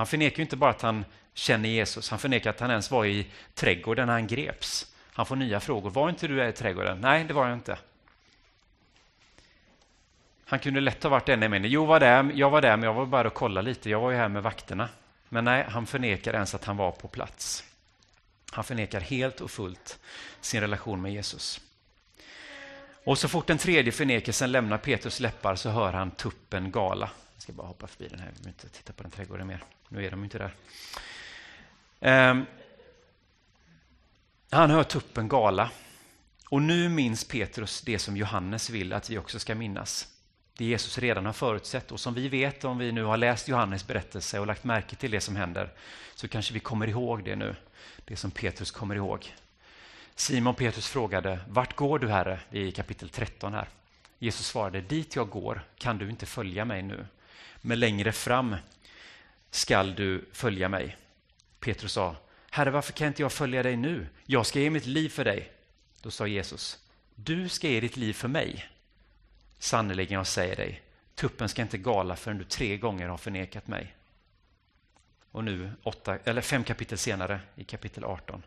Han 0.00 0.06
förnekar 0.06 0.36
ju 0.36 0.42
inte 0.42 0.56
bara 0.56 0.70
att 0.70 0.82
han 0.82 1.04
känner 1.34 1.68
Jesus, 1.68 2.10
han 2.10 2.18
förnekar 2.18 2.50
att 2.50 2.60
han 2.60 2.70
ens 2.70 2.90
var 2.90 3.04
i 3.04 3.26
trädgården 3.54 4.06
när 4.06 4.12
han 4.12 4.26
greps. 4.26 4.94
Han 5.12 5.26
får 5.26 5.36
nya 5.36 5.60
frågor. 5.60 5.90
Var 5.90 6.08
inte 6.08 6.28
du 6.28 6.36
där 6.36 6.48
i 6.48 6.52
trädgården? 6.52 7.00
Nej, 7.00 7.24
det 7.24 7.34
var 7.34 7.48
jag 7.48 7.56
inte. 7.56 7.78
Han 10.44 10.58
kunde 10.58 10.80
lätt 10.80 11.02
ha 11.02 11.10
varit 11.10 11.28
en 11.28 11.52
jag 11.52 11.66
jo, 11.66 11.86
var 11.86 12.00
där, 12.00 12.30
jag 12.34 12.50
var 12.50 12.60
där, 12.60 12.76
men 12.76 12.82
jag 12.86 12.94
var 12.94 13.06
bara 13.06 13.28
och 13.28 13.34
kollade 13.34 13.68
lite. 13.68 13.90
Jag 13.90 14.00
var 14.00 14.10
ju 14.10 14.16
här 14.16 14.28
med 14.28 14.42
vakterna. 14.42 14.88
Men 15.28 15.44
nej, 15.44 15.66
han 15.68 15.86
förnekar 15.86 16.32
ens 16.34 16.54
att 16.54 16.64
han 16.64 16.76
var 16.76 16.92
på 16.92 17.08
plats. 17.08 17.64
Han 18.50 18.64
förnekar 18.64 19.00
helt 19.00 19.40
och 19.40 19.50
fullt 19.50 19.98
sin 20.40 20.60
relation 20.60 21.02
med 21.02 21.12
Jesus. 21.12 21.60
Och 23.04 23.18
så 23.18 23.28
fort 23.28 23.46
den 23.46 23.58
tredje 23.58 23.92
förnekelsen 23.92 24.52
lämnar 24.52 24.78
Petrus 24.78 25.20
läppar 25.20 25.54
så 25.54 25.70
hör 25.70 25.92
han 25.92 26.10
tuppen 26.10 26.70
gala. 26.70 27.10
Jag 27.40 27.42
ska 27.42 27.52
bara 27.52 27.66
hoppa 27.66 27.86
förbi 27.86 28.08
den 28.08 28.18
här, 28.18 28.26
vi 28.26 28.32
behöver 28.32 28.48
inte 28.48 28.68
titta 28.68 28.92
på 28.92 29.02
den 29.02 29.12
trädgården 29.12 29.46
mer. 29.46 29.64
Nu 29.88 30.06
är 30.06 30.10
de 30.10 30.24
inte 30.24 30.38
där. 30.38 32.30
Um, 32.30 32.46
han 34.50 34.70
hör 34.70 34.82
tuppen 34.82 35.28
gala. 35.28 35.70
Och 36.48 36.62
nu 36.62 36.88
minns 36.88 37.24
Petrus 37.24 37.82
det 37.82 37.98
som 37.98 38.16
Johannes 38.16 38.70
vill 38.70 38.92
att 38.92 39.10
vi 39.10 39.18
också 39.18 39.38
ska 39.38 39.54
minnas. 39.54 40.08
Det 40.56 40.64
Jesus 40.64 40.98
redan 40.98 41.26
har 41.26 41.32
förutsett 41.32 41.92
och 41.92 42.00
som 42.00 42.14
vi 42.14 42.28
vet 42.28 42.64
om 42.64 42.78
vi 42.78 42.92
nu 42.92 43.04
har 43.04 43.16
läst 43.16 43.48
Johannes 43.48 43.86
berättelse 43.86 44.38
och 44.38 44.46
lagt 44.46 44.64
märke 44.64 44.96
till 44.96 45.10
det 45.10 45.20
som 45.20 45.36
händer 45.36 45.72
så 46.14 46.28
kanske 46.28 46.54
vi 46.54 46.60
kommer 46.60 46.86
ihåg 46.86 47.24
det 47.24 47.36
nu, 47.36 47.56
det 48.04 48.16
som 48.16 48.30
Petrus 48.30 48.70
kommer 48.70 48.94
ihåg. 48.94 49.34
Simon 50.14 50.54
Petrus 50.54 50.88
frågade, 50.88 51.38
vart 51.48 51.76
går 51.76 51.98
du 51.98 52.08
Herre? 52.08 52.40
Det 52.50 52.58
är 52.58 52.64
i 52.64 52.72
kapitel 52.72 53.08
13 53.08 53.54
här. 53.54 53.68
Jesus 54.18 54.46
svarade, 54.46 54.80
dit 54.80 55.16
jag 55.16 55.28
går 55.28 55.62
kan 55.78 55.98
du 55.98 56.10
inte 56.10 56.26
följa 56.26 56.64
mig 56.64 56.82
nu, 56.82 57.06
men 57.60 57.80
längre 57.80 58.12
fram 58.12 58.56
skall 59.50 59.94
du 59.94 60.24
följa 60.32 60.68
mig. 60.68 60.96
Petrus 61.60 61.92
sa, 61.92 62.16
Herre, 62.50 62.70
varför 62.70 62.92
kan 62.92 63.06
inte 63.06 63.22
jag 63.22 63.32
följa 63.32 63.62
dig 63.62 63.76
nu? 63.76 64.06
Jag 64.24 64.46
ska 64.46 64.60
ge 64.60 64.70
mitt 64.70 64.86
liv 64.86 65.08
för 65.08 65.24
dig. 65.24 65.52
Då 66.02 66.10
sa 66.10 66.26
Jesus, 66.26 66.78
du 67.14 67.48
ska 67.48 67.68
ge 67.68 67.80
ditt 67.80 67.96
liv 67.96 68.12
för 68.12 68.28
mig. 68.28 68.68
Sannerligen, 69.58 70.14
jag 70.14 70.26
säger 70.26 70.56
dig, 70.56 70.82
tuppen 71.14 71.48
ska 71.48 71.62
inte 71.62 71.78
gala 71.78 72.16
förrän 72.16 72.38
du 72.38 72.44
tre 72.44 72.76
gånger 72.76 73.08
har 73.08 73.18
förnekat 73.18 73.68
mig. 73.68 73.94
Och 75.30 75.44
nu, 75.44 75.72
åtta, 75.82 76.18
eller 76.24 76.42
fem 76.42 76.64
kapitel 76.64 76.98
senare, 76.98 77.40
i 77.56 77.64
kapitel 77.64 78.04
18, 78.04 78.42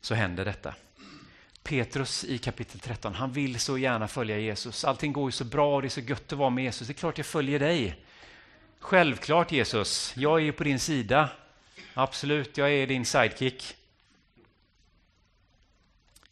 så 0.00 0.14
händer 0.14 0.44
detta. 0.44 0.74
Petrus 1.62 2.24
i 2.24 2.38
kapitel 2.38 2.80
13, 2.80 3.14
han 3.14 3.32
vill 3.32 3.60
så 3.60 3.78
gärna 3.78 4.08
följa 4.08 4.38
Jesus. 4.38 4.84
Allting 4.84 5.12
går 5.12 5.28
ju 5.28 5.32
så 5.32 5.44
bra 5.44 5.74
och 5.74 5.82
det 5.82 5.88
är 5.88 5.90
så 5.90 6.00
gött 6.00 6.32
att 6.32 6.38
vara 6.38 6.50
med 6.50 6.64
Jesus. 6.64 6.86
Det 6.86 6.92
är 6.92 6.94
klart 6.94 7.18
jag 7.18 7.26
följer 7.26 7.58
dig. 7.58 8.04
Självklart 8.80 9.52
Jesus, 9.52 10.12
jag 10.16 10.40
är 10.40 10.44
ju 10.44 10.52
på 10.52 10.64
din 10.64 10.80
sida. 10.80 11.30
Absolut, 11.94 12.58
jag 12.58 12.72
är 12.72 12.86
din 12.86 13.04
sidekick. 13.04 13.76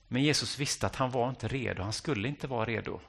Men 0.09 0.23
Jesus 0.23 0.59
visste 0.59 0.87
att 0.87 0.97
han 0.97 1.11
var 1.11 1.29
inte 1.29 1.49
redo, 1.49 1.83
han 1.83 1.93
skulle 1.93 2.29
inte 2.29 2.47
vara 2.47 2.65
redo. 2.65 3.01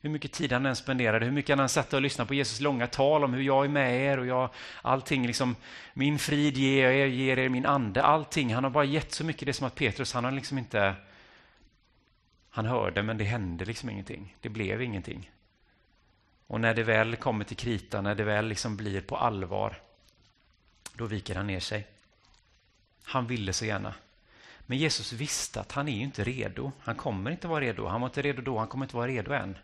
Hur 0.00 0.10
mycket 0.10 0.32
tid 0.32 0.52
han 0.52 0.66
än 0.66 0.76
spenderade, 0.76 1.24
hur 1.24 1.32
mycket 1.32 1.56
han 1.56 1.62
än 1.62 1.68
satt 1.68 1.92
och 1.92 2.02
lyssnade 2.02 2.28
på 2.28 2.34
Jesus 2.34 2.60
långa 2.60 2.86
tal 2.86 3.24
om 3.24 3.34
hur 3.34 3.42
jag 3.42 3.64
är 3.64 3.68
med 3.68 4.00
er 4.00 4.18
och 4.18 4.26
jag, 4.26 4.50
allting 4.82 5.26
liksom, 5.26 5.56
min 5.94 6.18
frid 6.18 6.56
ger 6.56 6.84
jag 6.84 6.94
er, 6.94 7.06
ger 7.06 7.38
er 7.38 7.48
min 7.48 7.66
ande, 7.66 8.02
allting. 8.02 8.54
Han 8.54 8.64
har 8.64 8.70
bara 8.70 8.84
gett 8.84 9.12
så 9.12 9.24
mycket, 9.24 9.46
det 9.46 9.50
är 9.50 9.52
som 9.52 9.66
att 9.66 9.74
Petrus, 9.74 10.12
han 10.12 10.24
har 10.24 10.30
liksom 10.30 10.58
inte, 10.58 10.94
han 12.50 12.66
hörde 12.66 13.02
men 13.02 13.18
det 13.18 13.24
hände 13.24 13.64
liksom 13.64 13.90
ingenting. 13.90 14.36
Det 14.40 14.48
blev 14.48 14.82
ingenting. 14.82 15.30
Och 16.50 16.60
när 16.60 16.74
det 16.74 16.82
väl 16.82 17.16
kommer 17.16 17.44
till 17.44 17.56
krita, 17.56 18.00
när 18.00 18.14
det 18.14 18.24
väl 18.24 18.46
liksom 18.46 18.76
blir 18.76 19.00
på 19.00 19.16
allvar, 19.16 19.80
då 20.94 21.06
viker 21.06 21.34
han 21.34 21.46
ner 21.46 21.60
sig. 21.60 21.86
Han 23.02 23.26
ville 23.26 23.52
så 23.52 23.64
gärna. 23.64 23.94
Men 24.58 24.78
Jesus 24.78 25.12
visste 25.12 25.60
att 25.60 25.72
han 25.72 25.88
är 25.88 26.02
inte 26.02 26.24
redo. 26.24 26.72
Han 26.80 26.94
kommer 26.94 27.30
inte 27.30 27.48
vara 27.48 27.60
redo. 27.60 27.86
Han 27.86 28.00
var 28.00 28.08
inte 28.08 28.22
redo 28.22 28.42
då, 28.42 28.58
han 28.58 28.68
kommer 28.68 28.84
inte 28.84 28.96
vara 28.96 29.06
redo 29.06 29.32
än. 29.32 29.58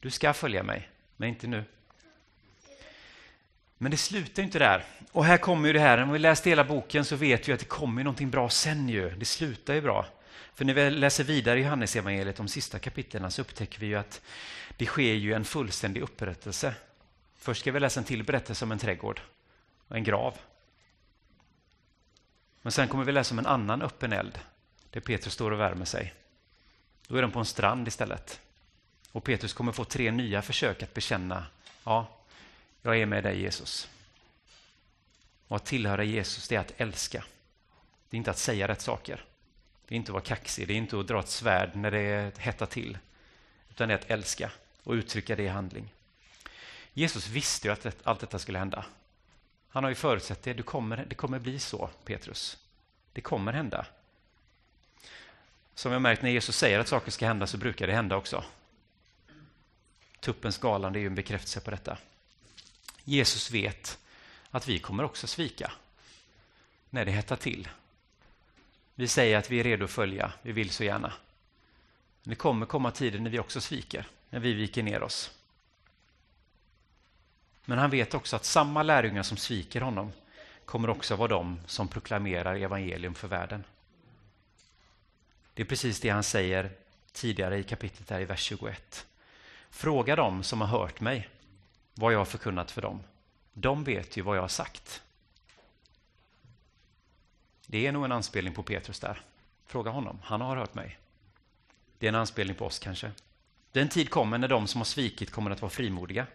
Du 0.00 0.10
ska 0.10 0.32
följa 0.32 0.62
mig, 0.62 0.88
men 1.16 1.28
inte 1.28 1.46
nu. 1.46 1.64
Men 3.78 3.90
det 3.90 3.96
slutar 3.96 4.42
inte 4.42 4.58
där. 4.58 4.84
Och 5.12 5.24
här 5.24 5.38
kommer 5.38 5.66
ju 5.66 5.72
det 5.72 5.80
här, 5.80 6.02
om 6.02 6.10
vi 6.10 6.18
läst 6.18 6.46
hela 6.46 6.64
boken 6.64 7.04
så 7.04 7.16
vet 7.16 7.48
vi 7.48 7.52
att 7.52 7.60
det 7.60 7.66
kommer 7.66 8.04
någonting 8.04 8.30
bra 8.30 8.48
sen 8.48 8.88
ju. 8.88 9.10
Det 9.10 9.24
slutar 9.24 9.74
ju 9.74 9.80
bra. 9.80 10.06
För 10.54 10.64
när 10.64 10.74
vi 10.74 10.90
läser 10.90 11.24
vidare 11.24 11.60
i 11.60 11.62
Johannesevangeliet, 11.62 12.36
de 12.36 12.48
sista 12.48 12.78
kapitlen, 12.78 13.30
så 13.30 13.42
upptäcker 13.42 13.80
vi 13.80 13.86
ju 13.86 13.96
att 13.96 14.20
det 14.76 14.86
sker 14.86 15.12
ju 15.12 15.32
en 15.32 15.44
fullständig 15.44 16.00
upprättelse. 16.00 16.74
Först 17.36 17.60
ska 17.60 17.72
vi 17.72 17.80
läsa 17.80 18.00
en 18.00 18.04
till 18.04 18.24
berättelse 18.24 18.64
om 18.64 18.72
en 18.72 18.78
trädgård 18.78 19.20
och 19.88 19.96
en 19.96 20.04
grav. 20.04 20.38
Men 22.62 22.72
sen 22.72 22.88
kommer 22.88 23.04
vi 23.04 23.12
läsa 23.12 23.34
om 23.34 23.38
en 23.38 23.46
annan 23.46 23.82
öppen 23.82 24.12
eld, 24.12 24.38
där 24.90 25.00
Petrus 25.00 25.32
står 25.34 25.50
och 25.50 25.60
värmer 25.60 25.84
sig. 25.84 26.14
Då 27.06 27.16
är 27.16 27.22
den 27.22 27.30
på 27.30 27.38
en 27.38 27.44
strand 27.44 27.88
istället. 27.88 28.40
Och 29.12 29.24
Petrus 29.24 29.52
kommer 29.52 29.72
få 29.72 29.84
tre 29.84 30.10
nya 30.10 30.42
försök 30.42 30.82
att 30.82 30.94
bekänna, 30.94 31.46
ja, 31.84 32.18
jag 32.82 32.98
är 32.98 33.06
med 33.06 33.24
dig 33.24 33.40
Jesus. 33.40 33.88
Och 35.48 35.56
att 35.56 35.66
tillhöra 35.66 36.04
Jesus, 36.04 36.48
det 36.48 36.56
är 36.56 36.60
att 36.60 36.80
älska. 36.80 37.24
Det 38.10 38.16
är 38.16 38.18
inte 38.18 38.30
att 38.30 38.38
säga 38.38 38.68
rätt 38.68 38.80
saker. 38.80 39.24
Det 39.90 39.94
är 39.94 39.96
inte 39.96 40.10
att 40.10 40.14
vara 40.14 40.24
kaxig, 40.24 40.68
det 40.68 40.74
är 40.74 40.76
inte 40.76 41.00
att 41.00 41.06
dra 41.06 41.20
ett 41.20 41.28
svärd 41.28 41.76
när 41.76 41.90
det 41.90 42.38
hettar 42.38 42.66
till. 42.66 42.98
Utan 43.70 43.88
det 43.88 43.94
är 43.94 43.98
att 43.98 44.10
älska 44.10 44.50
och 44.82 44.92
uttrycka 44.92 45.36
det 45.36 45.42
i 45.42 45.48
handling. 45.48 45.92
Jesus 46.92 47.28
visste 47.28 47.68
ju 47.68 47.72
att 47.72 47.96
allt 48.02 48.20
detta 48.20 48.38
skulle 48.38 48.58
hända. 48.58 48.84
Han 49.68 49.84
har 49.84 49.90
ju 49.90 49.94
förutsett 49.94 50.42
det. 50.42 50.52
Du 50.52 50.62
kommer, 50.62 51.06
det 51.08 51.14
kommer 51.14 51.38
bli 51.38 51.58
så, 51.58 51.90
Petrus. 52.04 52.58
Det 53.12 53.20
kommer 53.20 53.52
hända. 53.52 53.86
Som 55.74 55.92
jag 55.92 56.02
märkt 56.02 56.22
när 56.22 56.30
Jesus 56.30 56.56
säger 56.56 56.78
att 56.78 56.88
saker 56.88 57.10
ska 57.10 57.26
hända 57.26 57.46
så 57.46 57.56
brukar 57.56 57.86
det 57.86 57.92
hända 57.92 58.16
också. 58.16 58.44
Tuppens 60.20 60.58
galande 60.58 60.98
är 60.98 61.00
ju 61.00 61.06
en 61.06 61.14
bekräftelse 61.14 61.60
på 61.60 61.70
detta. 61.70 61.98
Jesus 63.04 63.50
vet 63.50 63.98
att 64.50 64.68
vi 64.68 64.78
kommer 64.78 65.04
också 65.04 65.26
svika 65.26 65.72
när 66.90 67.04
det 67.04 67.12
hettar 67.12 67.36
till. 67.36 67.68
Vi 69.00 69.08
säger 69.08 69.38
att 69.38 69.50
vi 69.50 69.60
är 69.60 69.64
redo 69.64 69.84
att 69.84 69.90
följa, 69.90 70.32
vi 70.42 70.52
vill 70.52 70.70
så 70.70 70.84
gärna. 70.84 71.12
Men 72.22 72.30
det 72.30 72.36
kommer 72.36 72.66
komma 72.66 72.90
tider 72.90 73.18
när 73.18 73.30
vi 73.30 73.38
också 73.38 73.60
sviker, 73.60 74.08
när 74.30 74.40
vi 74.40 74.52
viker 74.52 74.82
ner 74.82 75.02
oss. 75.02 75.30
Men 77.64 77.78
han 77.78 77.90
vet 77.90 78.14
också 78.14 78.36
att 78.36 78.44
samma 78.44 78.82
lärjungar 78.82 79.22
som 79.22 79.36
sviker 79.36 79.80
honom 79.80 80.12
kommer 80.64 80.90
också 80.90 81.16
vara 81.16 81.28
de 81.28 81.60
som 81.66 81.88
proklamerar 81.88 82.56
evangelium 82.56 83.14
för 83.14 83.28
världen. 83.28 83.64
Det 85.54 85.62
är 85.62 85.66
precis 85.66 86.00
det 86.00 86.08
han 86.08 86.22
säger 86.22 86.70
tidigare 87.12 87.58
i 87.58 87.62
kapitlet 87.62 88.08
där 88.08 88.20
i 88.20 88.24
vers 88.24 88.42
21. 88.42 89.06
Fråga 89.70 90.16
dem 90.16 90.42
som 90.42 90.60
har 90.60 90.68
hört 90.68 91.00
mig 91.00 91.28
vad 91.94 92.12
jag 92.12 92.18
har 92.18 92.24
förkunnat 92.24 92.70
för 92.70 92.82
dem. 92.82 93.02
De 93.52 93.84
vet 93.84 94.16
ju 94.16 94.22
vad 94.22 94.36
jag 94.36 94.42
har 94.42 94.48
sagt. 94.48 95.02
Det 97.70 97.86
är 97.86 97.92
nog 97.92 98.04
en 98.04 98.12
anspelning 98.12 98.54
på 98.54 98.62
Petrus 98.62 99.00
där. 99.00 99.20
Fråga 99.66 99.90
honom, 99.90 100.18
han 100.22 100.40
har 100.40 100.56
hört 100.56 100.74
mig. 100.74 100.98
Det 101.98 102.06
är 102.06 102.08
en 102.08 102.14
anspelning 102.14 102.56
på 102.56 102.66
oss 102.66 102.78
kanske. 102.78 103.10
Den 103.72 103.88
tid 103.88 104.10
kommer 104.10 104.38
när 104.38 104.48
de 104.48 104.66
som 104.66 104.80
har 104.80 104.84
svikit 104.84 105.30
kommer 105.30 105.50
att 105.50 105.62
vara 105.62 105.70
frimodiga. 105.70 106.26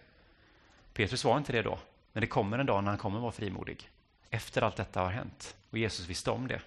Petrus 0.93 1.23
var 1.23 1.37
inte 1.37 1.51
det 1.51 1.61
då, 1.61 1.79
men 2.13 2.21
det 2.21 2.27
kommer 2.27 2.59
en 2.59 2.65
dag 2.65 2.83
när 2.83 2.91
han 2.91 2.97
kommer 2.97 3.17
att 3.17 3.21
vara 3.21 3.31
frimodig. 3.31 3.89
Efter 4.29 4.61
allt 4.61 4.75
detta 4.75 5.01
har 5.01 5.11
hänt. 5.11 5.55
Och 5.69 5.77
Jesus 5.77 6.07
visste 6.07 6.31
om 6.31 6.47
det. 6.47 6.61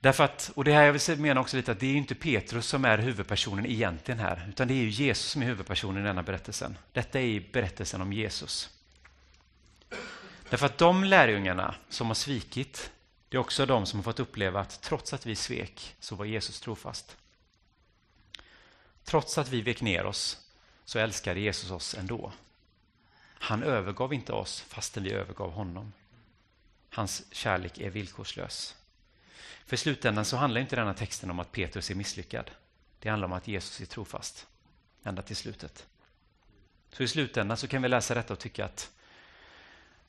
Därför 0.00 0.24
att, 0.24 0.52
och 0.54 0.64
det 0.64 0.72
här 0.72 0.84
jag 0.84 0.92
vill 0.92 1.18
mena 1.18 1.40
också 1.40 1.56
lite 1.56 1.72
att 1.72 1.80
det 1.80 1.86
är 1.86 1.94
inte 1.94 2.14
Petrus 2.14 2.66
som 2.66 2.84
är 2.84 2.98
huvudpersonen 2.98 3.66
egentligen 3.66 4.20
här, 4.20 4.46
utan 4.48 4.68
det 4.68 4.74
är 4.74 4.84
Jesus 4.84 5.26
som 5.30 5.42
är 5.42 5.46
huvudpersonen 5.46 6.02
i 6.02 6.06
denna 6.06 6.22
berättelsen. 6.22 6.78
Detta 6.92 7.20
är 7.20 7.42
berättelsen 7.52 8.00
om 8.00 8.12
Jesus. 8.12 8.81
Därför 10.52 10.66
att 10.66 10.78
de 10.78 11.04
lärjungarna 11.04 11.74
som 11.88 12.06
har 12.06 12.14
svikit, 12.14 12.92
det 13.28 13.36
är 13.36 13.40
också 13.40 13.66
de 13.66 13.86
som 13.86 13.98
har 13.98 14.04
fått 14.04 14.20
uppleva 14.20 14.60
att 14.60 14.82
trots 14.82 15.12
att 15.12 15.26
vi 15.26 15.36
svek 15.36 15.96
så 16.00 16.14
var 16.14 16.24
Jesus 16.24 16.60
trofast. 16.60 17.16
Trots 19.04 19.38
att 19.38 19.48
vi 19.48 19.60
vek 19.60 19.82
ner 19.82 20.04
oss 20.04 20.50
så 20.84 20.98
älskade 20.98 21.40
Jesus 21.40 21.70
oss 21.70 21.94
ändå. 21.94 22.32
Han 23.22 23.62
övergav 23.62 24.14
inte 24.14 24.32
oss 24.32 24.60
fastän 24.60 25.02
vi 25.02 25.12
övergav 25.12 25.50
honom. 25.50 25.92
Hans 26.90 27.22
kärlek 27.30 27.78
är 27.78 27.90
villkorslös. 27.90 28.76
För 29.66 29.74
i 29.74 29.78
slutändan 29.78 30.24
så 30.24 30.36
handlar 30.36 30.60
inte 30.60 30.76
denna 30.76 30.94
texten 30.94 31.30
om 31.30 31.40
att 31.40 31.52
Petrus 31.52 31.90
är 31.90 31.94
misslyckad. 31.94 32.50
Det 32.98 33.08
handlar 33.08 33.26
om 33.28 33.32
att 33.32 33.48
Jesus 33.48 33.80
är 33.80 33.86
trofast 33.86 34.46
ända 35.02 35.22
till 35.22 35.36
slutet. 35.36 35.86
Så 36.92 37.02
i 37.02 37.08
slutändan 37.08 37.56
så 37.56 37.68
kan 37.68 37.82
vi 37.82 37.88
läsa 37.88 38.14
detta 38.14 38.32
och 38.32 38.40
tycka 38.40 38.64
att 38.64 38.90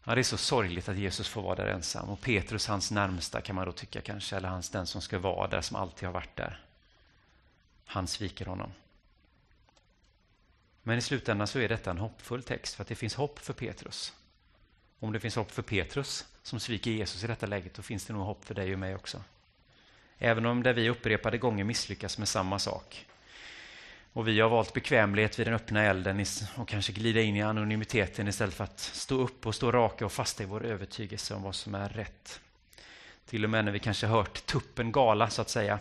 ja, 0.03 0.15
det 0.15 0.21
är 0.21 0.23
så 0.23 0.37
sorgligt 0.37 0.89
att 0.89 0.97
Jesus 0.97 1.27
får 1.27 1.41
vara 1.41 1.55
där 1.55 1.67
ensam. 1.67 2.09
Och 2.09 2.21
Petrus, 2.21 2.67
hans 2.67 2.91
närmsta 2.91 3.41
kan 3.41 3.55
man 3.55 3.65
då 3.65 3.71
tycka 3.71 4.01
kanske, 4.01 4.35
eller 4.35 4.49
hans 4.49 4.69
den 4.69 4.87
som 4.87 5.01
ska 5.01 5.19
vara 5.19 5.47
där, 5.47 5.61
som 5.61 5.77
alltid 5.77 6.07
har 6.07 6.13
varit 6.13 6.35
där. 6.35 6.59
Han 7.85 8.07
sviker 8.07 8.45
honom. 8.45 8.71
Men 10.83 10.97
i 10.97 11.01
slutändan 11.01 11.47
så 11.47 11.59
är 11.59 11.69
detta 11.69 11.91
en 11.91 11.97
hoppfull 11.97 12.43
text 12.43 12.75
för 12.75 12.81
att 12.81 12.87
det 12.87 12.95
finns 12.95 13.15
hopp 13.15 13.39
för 13.39 13.53
Petrus. 13.53 14.13
Om 14.99 15.13
det 15.13 15.19
finns 15.19 15.35
hopp 15.35 15.51
för 15.51 15.61
Petrus 15.61 16.25
som 16.43 16.59
sviker 16.59 16.91
Jesus 16.91 17.23
i 17.23 17.27
detta 17.27 17.45
läget, 17.45 17.73
då 17.73 17.81
finns 17.81 18.05
det 18.05 18.13
nog 18.13 18.25
hopp 18.25 18.45
för 18.45 18.55
dig 18.55 18.73
och 18.73 18.79
mig 18.79 18.95
också. 18.95 19.23
Även 20.17 20.45
om 20.45 20.63
där 20.63 20.73
vi 20.73 20.89
upprepade 20.89 21.37
gånger 21.37 21.63
misslyckas 21.63 22.17
med 22.17 22.27
samma 22.27 22.59
sak. 22.59 23.05
Och 24.13 24.27
vi 24.27 24.39
har 24.39 24.49
valt 24.49 24.73
bekvämlighet 24.73 25.39
vid 25.39 25.47
den 25.47 25.53
öppna 25.53 25.83
elden 25.83 26.25
och 26.55 26.67
kanske 26.67 26.93
glida 26.93 27.21
in 27.21 27.35
i 27.35 27.41
anonymiteten 27.41 28.27
istället 28.27 28.55
för 28.55 28.63
att 28.63 28.79
stå 28.79 29.15
upp 29.15 29.45
och 29.45 29.55
stå 29.55 29.71
raka 29.71 30.05
och 30.05 30.11
fasta 30.11 30.43
i 30.43 30.45
vår 30.45 30.65
övertygelse 30.65 31.33
om 31.33 31.43
vad 31.43 31.55
som 31.55 31.75
är 31.75 31.89
rätt. 31.89 32.41
Till 33.25 33.43
och 33.43 33.49
med 33.49 33.65
när 33.65 33.71
vi 33.71 33.79
kanske 33.79 34.07
hört 34.07 34.45
tuppen 34.45 34.91
gala, 34.91 35.29
så 35.29 35.41
att 35.41 35.49
säga, 35.49 35.79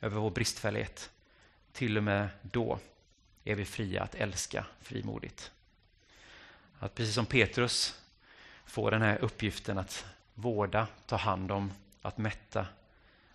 över 0.00 0.20
vår 0.20 0.30
bristfällighet. 0.30 1.10
Till 1.72 1.96
och 1.96 2.02
med 2.02 2.28
då 2.42 2.78
är 3.44 3.54
vi 3.54 3.64
fria 3.64 4.02
att 4.02 4.14
älska 4.14 4.66
frimodigt. 4.80 5.50
Att 6.78 6.94
precis 6.94 7.14
som 7.14 7.26
Petrus 7.26 8.00
får 8.64 8.90
den 8.90 9.02
här 9.02 9.18
uppgiften 9.18 9.78
att 9.78 10.04
vårda, 10.34 10.86
ta 11.06 11.16
hand 11.16 11.52
om, 11.52 11.72
att 12.02 12.18
mätta 12.18 12.66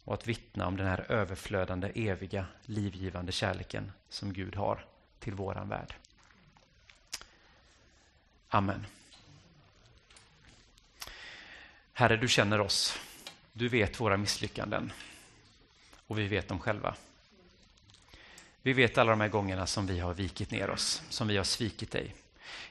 och 0.10 0.15
att 0.15 0.28
vittna 0.28 0.67
om 0.67 0.78
den 0.78 0.88
här 0.88 1.12
överflödande, 1.12 1.91
eviga, 1.95 2.45
livgivande 2.65 3.32
kärleken 3.32 3.91
som 4.10 4.34
Gud 4.34 4.56
har 4.56 4.86
till 5.19 5.34
våran 5.34 5.69
värld. 5.69 5.93
Amen. 8.48 8.86
Herre, 11.93 12.17
du 12.17 12.28
känner 12.28 12.62
oss. 12.62 13.00
Du 13.54 13.69
vet 13.69 14.00
våra 14.00 14.17
misslyckanden 14.17 14.91
och 16.08 16.19
vi 16.19 16.28
vet 16.28 16.48
dem 16.48 16.60
själva. 16.60 16.95
Vi 18.62 18.74
vet 18.74 18.98
alla 18.98 19.12
de 19.12 19.22
här 19.22 19.30
gångerna 19.30 19.67
som 19.67 19.88
vi 19.88 20.00
har 20.00 20.13
vikit 20.13 20.52
ner 20.52 20.69
oss, 20.69 21.04
som 21.10 21.28
vi 21.28 21.38
har 21.38 21.43
svikit 21.43 21.91
dig. 21.91 22.15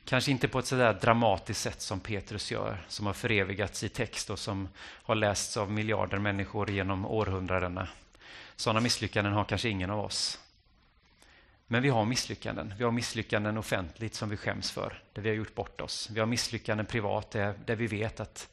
Kanske 0.04 0.30
inte 0.30 0.48
på 0.48 0.58
ett 0.58 0.66
sådär 0.66 0.94
dramatiskt 0.94 1.60
sätt 1.60 1.80
som 1.80 2.00
Petrus 2.00 2.50
gör, 2.50 2.84
som 2.88 3.06
har 3.06 3.12
förevigats 3.12 3.84
i 3.84 3.88
text 3.88 4.30
och 4.30 4.38
som 4.38 4.68
har 4.78 5.14
lästs 5.14 5.56
av 5.56 5.72
miljarder 5.72 6.18
människor 6.18 6.70
genom 6.70 7.06
århundradena. 7.06 7.88
Sådana 8.56 8.80
misslyckanden 8.80 9.32
har 9.32 9.44
kanske 9.44 9.68
ingen 9.68 9.90
av 9.90 10.04
oss. 10.04 10.38
Men 11.66 11.82
vi 11.82 11.88
har 11.88 12.04
misslyckanden. 12.04 12.74
Vi 12.78 12.84
har 12.84 12.90
misslyckanden 12.90 13.58
offentligt 13.58 14.14
som 14.14 14.28
vi 14.28 14.36
skäms 14.36 14.70
för, 14.70 15.02
där 15.12 15.22
vi 15.22 15.28
har 15.28 15.36
gjort 15.36 15.54
bort 15.54 15.80
oss. 15.80 16.10
Vi 16.10 16.20
har 16.20 16.26
misslyckanden 16.26 16.86
privat, 16.86 17.30
där, 17.30 17.54
där 17.66 17.76
vi 17.76 17.86
vet 17.86 18.20
att 18.20 18.48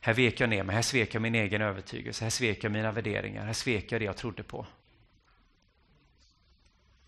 här 0.00 0.14
vek 0.14 0.40
jag 0.40 0.50
ner 0.50 0.62
mig, 0.62 0.74
här 0.74 0.82
svek 0.82 1.14
jag 1.14 1.22
min 1.22 1.34
egen 1.34 1.62
övertygelse, 1.62 2.24
här 2.24 2.30
svek 2.30 2.64
jag 2.64 2.72
mina 2.72 2.92
värderingar, 2.92 3.46
här 3.46 3.52
svek 3.52 3.92
jag 3.92 4.00
det 4.00 4.04
jag 4.04 4.16
trodde 4.16 4.42
på. 4.42 4.66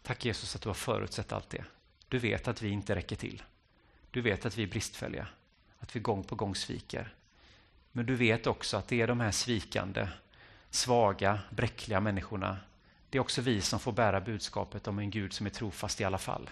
Tack 0.02 0.24
Jesus 0.24 0.56
att 0.56 0.62
du 0.62 0.68
har 0.68 0.74
förutsett 0.74 1.32
allt 1.32 1.50
det. 1.50 1.64
Du 2.08 2.18
vet 2.18 2.48
att 2.48 2.62
vi 2.62 2.68
inte 2.68 2.94
räcker 2.94 3.16
till. 3.16 3.42
Du 4.10 4.20
vet 4.20 4.46
att 4.46 4.58
vi 4.58 4.62
är 4.62 4.66
bristfälliga, 4.66 5.26
att 5.78 5.96
vi 5.96 6.00
gång 6.00 6.24
på 6.24 6.34
gång 6.34 6.54
sviker. 6.54 7.14
Men 7.92 8.06
du 8.06 8.14
vet 8.14 8.46
också 8.46 8.76
att 8.76 8.88
det 8.88 9.00
är 9.00 9.06
de 9.06 9.20
här 9.20 9.30
svikande, 9.30 10.08
svaga, 10.70 11.38
bräckliga 11.50 12.00
människorna. 12.00 12.56
Det 13.10 13.18
är 13.18 13.20
också 13.20 13.42
vi 13.42 13.60
som 13.60 13.80
får 13.80 13.92
bära 13.92 14.20
budskapet 14.20 14.88
om 14.88 14.98
en 14.98 15.10
Gud 15.10 15.32
som 15.32 15.46
är 15.46 15.50
trofast 15.50 16.00
i 16.00 16.04
alla 16.04 16.18
fall. 16.18 16.50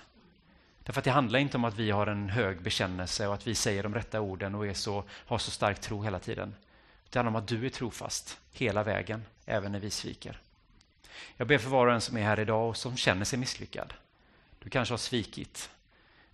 Därför 0.82 1.00
att 1.00 1.04
det 1.04 1.10
handlar 1.10 1.38
inte 1.38 1.56
om 1.56 1.64
att 1.64 1.74
vi 1.74 1.90
har 1.90 2.06
en 2.06 2.30
hög 2.30 2.62
bekännelse 2.62 3.26
och 3.26 3.34
att 3.34 3.46
vi 3.46 3.54
säger 3.54 3.82
de 3.82 3.94
rätta 3.94 4.20
orden 4.20 4.54
och 4.54 4.66
är 4.66 4.74
så, 4.74 5.04
har 5.10 5.38
så 5.38 5.50
stark 5.50 5.80
tro 5.80 6.02
hela 6.02 6.18
tiden. 6.18 6.54
Det 7.10 7.18
handlar 7.18 7.30
om 7.30 7.36
att 7.36 7.48
du 7.48 7.66
är 7.66 7.70
trofast 7.70 8.38
hela 8.52 8.82
vägen, 8.82 9.24
även 9.46 9.72
när 9.72 9.80
vi 9.80 9.90
sviker. 9.90 10.40
Jag 11.36 11.48
ber 11.48 11.58
för 11.58 11.70
var 11.70 11.86
och 11.86 11.92
en 11.92 12.00
som 12.00 12.16
är 12.16 12.22
här 12.22 12.40
idag 12.40 12.68
och 12.68 12.76
som 12.76 12.96
känner 12.96 13.24
sig 13.24 13.38
misslyckad. 13.38 13.94
Du 14.66 14.70
kanske 14.70 14.92
har 14.92 14.98
svikit. 14.98 15.70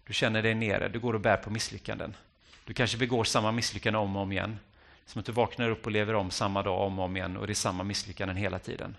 Du 0.05 0.12
känner 0.12 0.42
dig 0.42 0.55
nere, 0.55 0.88
du 0.88 1.01
går 1.01 1.14
och 1.14 1.21
bär 1.21 1.37
på 1.37 1.51
misslyckanden. 1.51 2.16
Du 2.64 2.75
kanske 2.75 2.99
begår 2.99 3.25
samma 3.25 3.53
misslyckande 3.53 3.99
om 3.99 4.16
och 4.16 4.23
om 4.23 4.33
igen. 4.33 4.59
Som 5.07 5.21
att 5.21 5.27
du 5.27 5.33
vaknar 5.33 5.71
upp 5.71 5.87
och 5.87 5.92
lever 5.92 6.14
om 6.14 6.31
samma 6.31 6.62
dag 6.62 6.81
om 6.81 6.99
och 6.99 7.05
om 7.05 7.16
igen 7.16 7.37
och 7.37 7.47
det 7.47 7.53
är 7.53 7.55
samma 7.55 7.83
misslyckanden 7.83 8.37
hela 8.37 8.59
tiden. 8.59 8.97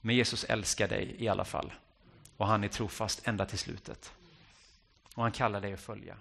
Men 0.00 0.16
Jesus 0.16 0.44
älskar 0.44 0.88
dig 0.88 1.14
i 1.18 1.28
alla 1.28 1.44
fall. 1.44 1.72
Och 2.36 2.46
han 2.46 2.64
är 2.64 2.68
trofast 2.68 3.28
ända 3.28 3.46
till 3.46 3.58
slutet. 3.58 4.12
Och 5.14 5.22
han 5.22 5.32
kallar 5.32 5.60
dig 5.60 5.72
att 5.72 5.80
följa. 5.80 6.16